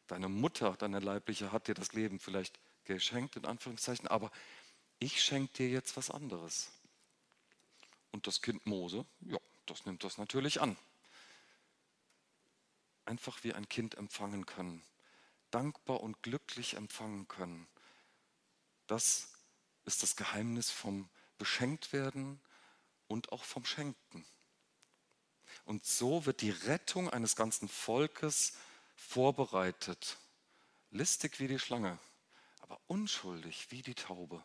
Deine 0.07 0.29
Mutter, 0.29 0.77
deine 0.77 1.01
leibliche, 1.01 1.53
hat 1.53 1.69
dir 1.69 1.75
das 1.75 1.93
Leben 1.93 2.19
vielleicht 2.19 2.59
geschenkt, 2.85 3.37
in 3.37 3.47
Anführungszeichen, 3.47 4.09
aber 4.09 4.31
ich 4.99 5.23
schenke 5.23 5.53
dir 5.55 5.69
jetzt 5.69 5.97
was 5.97 6.11
anderes. 6.11 6.71
Und 8.11 8.27
das 8.27 8.43
Kind 8.43 8.67
Mose, 8.67 9.07
ja, 9.21 9.39
das 9.67 9.87
nimmt 9.87 10.05
das 10.05 10.19
natürlich 10.19 10.61
an. 10.61 10.77
Einfach 13.05 13.43
wie 13.43 13.55
ein 13.55 13.69
Kind 13.69 13.95
empfangen 13.97 14.47
können, 14.47 14.83
dankbar 15.51 16.01
und 16.01 16.23
glücklich 16.23 16.75
empfangen 16.75 17.27
können. 17.27 17.67
Das 18.87 19.33
ist 19.85 20.03
das 20.03 20.15
Geheimnis 20.17 20.71
vom 20.71 21.09
Beschenktwerden 21.39 22.41
und 23.09 23.33
auch 23.33 23.45
vom 23.45 23.65
Schenken. 23.65 24.25
Und 25.65 25.85
so 25.85 26.27
wird 26.27 26.41
die 26.41 26.51
Rettung 26.51 27.11
eines 27.11 27.37
ganzen 27.37 27.69
Volkes 27.69 28.55
vorbereitet, 28.97 30.19
listig 30.91 31.39
wie 31.41 31.49
die 31.49 31.59
Schlange, 31.59 31.99
aber 32.61 32.81
unschuldig 32.87 33.71
wie 33.71 33.83
die 33.83 33.95
Taube. 33.95 34.43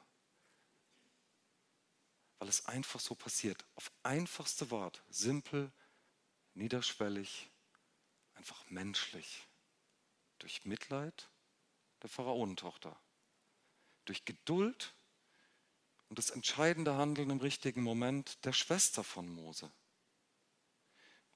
Weil 2.40 2.50
es 2.50 2.66
einfach 2.66 3.00
so 3.00 3.16
passiert, 3.16 3.66
auf 3.76 3.92
einfachste 4.04 4.70
Wort, 4.70 5.02
simpel, 5.10 5.72
niederschwellig, 6.54 7.50
einfach 8.36 8.70
menschlich, 8.70 9.48
durch 10.40 10.66
Mitleid 10.66 11.30
der 12.04 12.10
Pharaonentochter, 12.10 12.96
durch 14.06 14.24
Geduld 14.26 14.94
und 16.10 16.20
das 16.20 16.30
entscheidende 16.30 16.96
Handeln 16.96 17.30
im 17.30 17.40
richtigen 17.40 17.82
Moment 17.82 18.44
der 18.46 18.54
Schwester 18.54 19.04
von 19.04 19.28
Mose 19.28 19.72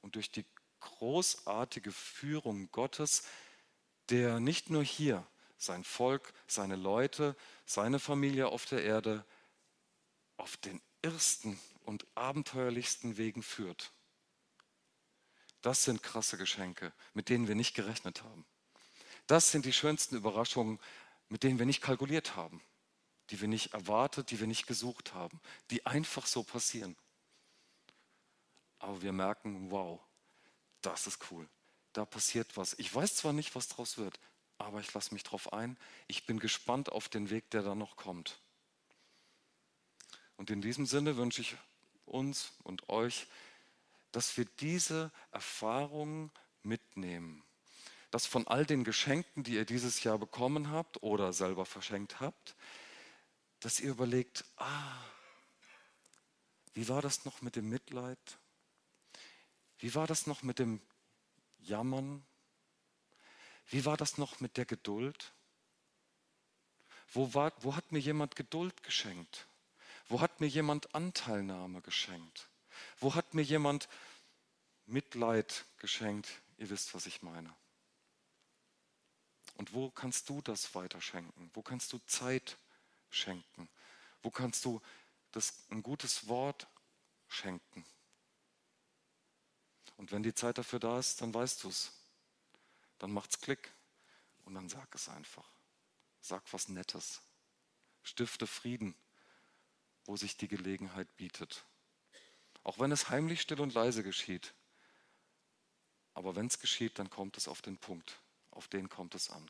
und 0.02 0.16
durch 0.16 0.32
die 0.32 0.46
großartige 0.80 1.92
Führung 1.92 2.72
Gottes, 2.72 3.24
der 4.10 4.40
nicht 4.40 4.70
nur 4.70 4.84
hier 4.84 5.26
sein 5.58 5.84
Volk, 5.84 6.34
seine 6.48 6.76
Leute, 6.76 7.36
seine 7.66 8.00
Familie 8.00 8.48
auf 8.48 8.66
der 8.66 8.84
Erde 8.84 9.26
auf 10.38 10.58
den 10.58 10.82
ersten 11.04 11.60
und 11.86 12.06
abenteuerlichsten 12.16 13.18
Wegen 13.18 13.44
führt. 13.44 13.94
Das 15.62 15.84
sind 15.84 16.02
krasse 16.02 16.38
Geschenke, 16.38 16.92
mit 17.14 17.30
denen 17.30 17.48
wir 17.48 17.56
nicht 17.56 17.76
gerechnet 17.76 18.24
haben. 18.24 18.46
Das 19.28 19.52
sind 19.52 19.66
die 19.66 19.74
schönsten 19.74 20.16
Überraschungen, 20.16 20.80
mit 21.30 21.44
denen 21.44 21.60
wir 21.60 21.68
nicht 21.68 21.82
kalkuliert 21.82 22.36
haben, 22.36 22.62
die 23.32 23.40
wir 23.40 23.48
nicht 23.48 23.74
erwartet, 23.74 24.30
die 24.30 24.40
wir 24.40 24.48
nicht 24.48 24.68
gesucht 24.68 25.14
haben, 25.14 25.40
die 25.70 25.86
einfach 25.86 26.26
so 26.28 26.44
passieren. 26.44 26.98
Aber 28.78 29.02
wir 29.02 29.14
merken, 29.14 29.72
wow, 29.72 30.02
das 30.82 31.08
ist 31.08 31.32
cool. 31.32 31.48
Da 31.94 32.06
passiert 32.06 32.58
was. 32.58 32.74
Ich 32.78 32.94
weiß 32.94 33.16
zwar 33.16 33.32
nicht, 33.32 33.56
was 33.56 33.70
daraus 33.70 33.98
wird, 33.98 34.20
aber 34.58 34.80
ich 34.82 34.94
lasse 34.94 35.14
mich 35.14 35.24
darauf 35.24 35.54
ein. 35.54 35.78
Ich 36.08 36.26
bin 36.26 36.40
gespannt 36.40 36.92
auf 36.92 37.08
den 37.08 37.30
Weg, 37.30 37.50
der 37.52 37.64
da 37.64 37.74
noch 37.74 37.96
kommt. 37.96 38.40
Und 40.36 40.50
in 40.50 40.62
diesem 40.62 40.86
Sinne 40.86 41.16
wünsche 41.18 41.42
ich 41.42 41.56
uns 42.06 42.52
und 42.64 42.90
euch, 42.90 43.28
dass 44.12 44.36
wir 44.36 44.46
diese 44.60 45.12
Erfahrungen 45.32 46.32
mitnehmen. 46.64 47.44
Dass 48.10 48.26
von 48.26 48.46
all 48.48 48.66
den 48.66 48.84
Geschenken, 48.84 49.44
die 49.44 49.54
ihr 49.54 49.66
dieses 49.66 50.04
Jahr 50.04 50.18
bekommen 50.18 50.70
habt 50.70 51.02
oder 51.02 51.32
selber 51.32 51.66
verschenkt 51.66 52.20
habt, 52.20 52.56
dass 53.62 53.80
ihr 53.80 53.92
überlegt, 53.92 54.44
ah, 54.58 54.98
wie 56.74 56.90
war 56.90 57.02
das 57.02 57.26
noch 57.26 57.42
mit 57.42 57.56
dem 57.56 57.70
Mitleid? 57.70 58.40
Wie 59.78 59.94
war 59.96 60.08
das 60.08 60.28
noch 60.28 60.42
mit 60.42 60.60
dem 60.60 60.82
Jammern? 61.60 62.26
Wie 63.68 63.86
war 63.86 63.98
das 63.98 64.18
noch 64.18 64.40
mit 64.40 64.58
der 64.58 64.66
Geduld? 64.66 65.32
Wo, 67.14 67.34
war, 67.34 67.54
wo 67.60 67.76
hat 67.76 67.92
mir 67.92 68.00
jemand 68.00 68.36
Geduld 68.36 68.84
geschenkt? 68.84 69.48
Wo 70.08 70.22
hat 70.22 70.42
mir 70.42 70.48
jemand 70.48 70.94
Anteilnahme 70.96 71.82
geschenkt? 71.82 72.50
Wo 73.00 73.14
hat 73.14 73.34
mir 73.34 73.44
jemand 73.44 73.88
Mitleid 74.88 75.66
geschenkt? 75.78 76.30
Ihr 76.58 76.70
wisst, 76.70 76.96
was 76.96 77.06
ich 77.06 77.22
meine. 77.22 77.56
Und 79.56 79.74
wo 79.74 79.92
kannst 79.92 80.30
du 80.30 80.42
das 80.42 80.74
weiterschenken? 80.74 81.52
Wo 81.54 81.62
kannst 81.62 81.94
du 81.94 82.00
Zeit 82.08 82.50
schenken? 82.50 82.71
Wo 84.22 84.30
kannst 84.30 84.66
du 84.66 84.82
das, 85.32 85.54
ein 85.70 85.84
gutes 85.84 86.28
Wort 86.28 86.68
schenken? 87.28 87.86
Und 89.98 90.12
wenn 90.12 90.24
die 90.24 90.34
Zeit 90.34 90.58
dafür 90.58 90.80
da 90.80 90.98
ist, 90.98 91.22
dann 91.22 91.34
weißt 91.34 91.64
du 91.64 91.70
es. 91.70 91.92
Dann 92.98 93.12
macht's 93.12 93.40
Klick 93.40 93.72
und 94.46 94.56
dann 94.56 94.70
sag 94.70 94.94
es 94.96 95.10
einfach. 95.10 95.48
Sag 96.22 96.42
was 96.54 96.70
Nettes. 96.70 97.22
Stifte 98.04 98.48
Frieden, 98.48 98.96
wo 100.06 100.18
sich 100.18 100.38
die 100.38 100.48
Gelegenheit 100.48 101.16
bietet. 101.18 101.64
Auch 102.64 102.80
wenn 102.80 102.92
es 102.92 103.10
heimlich 103.10 103.42
still 103.42 103.62
und 103.62 103.74
leise 103.74 104.04
geschieht. 104.04 104.54
Aber 106.14 106.36
wenn 106.36 106.48
es 106.48 106.60
geschieht, 106.60 107.00
dann 107.00 107.10
kommt 107.10 107.38
es 107.38 107.48
auf 107.48 107.62
den 107.62 107.78
Punkt. 107.78 108.20
Auf 108.52 108.68
den 108.68 108.90
kommt 108.90 109.16
es 109.16 109.30
an. 109.30 109.50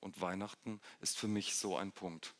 Und 0.00 0.20
Weihnachten 0.20 0.80
ist 1.00 1.18
für 1.18 1.28
mich 1.28 1.56
so 1.56 1.76
ein 1.76 1.92
Punkt. 1.92 2.34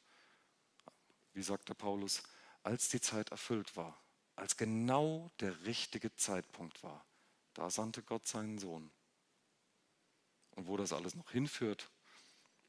Wie 1.36 1.42
sagte 1.42 1.74
Paulus, 1.74 2.22
als 2.62 2.88
die 2.88 3.00
Zeit 3.02 3.28
erfüllt 3.28 3.76
war, 3.76 4.00
als 4.36 4.56
genau 4.56 5.30
der 5.40 5.66
richtige 5.66 6.16
Zeitpunkt 6.16 6.82
war, 6.82 7.04
da 7.52 7.68
sandte 7.68 8.02
Gott 8.02 8.26
seinen 8.26 8.58
Sohn. 8.58 8.90
Und 10.52 10.66
wo 10.66 10.78
das 10.78 10.94
alles 10.94 11.14
noch 11.14 11.30
hinführt, 11.30 11.90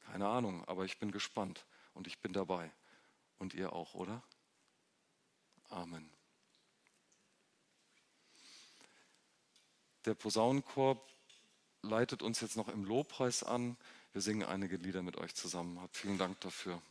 keine 0.00 0.28
Ahnung, 0.28 0.66
aber 0.66 0.84
ich 0.84 0.98
bin 0.98 1.12
gespannt 1.12 1.64
und 1.94 2.06
ich 2.06 2.20
bin 2.20 2.34
dabei. 2.34 2.70
Und 3.38 3.54
ihr 3.54 3.72
auch, 3.72 3.94
oder? 3.94 4.22
Amen. 5.70 6.10
Der 10.04 10.12
Posaunenchor 10.12 11.02
leitet 11.80 12.20
uns 12.20 12.42
jetzt 12.42 12.58
noch 12.58 12.68
im 12.68 12.84
Lobpreis 12.84 13.42
an. 13.42 13.78
Wir 14.12 14.20
singen 14.20 14.46
einige 14.46 14.76
Lieder 14.76 15.02
mit 15.02 15.16
euch 15.16 15.34
zusammen. 15.34 15.80
Habt 15.80 15.96
vielen 15.96 16.18
Dank 16.18 16.38
dafür. 16.42 16.82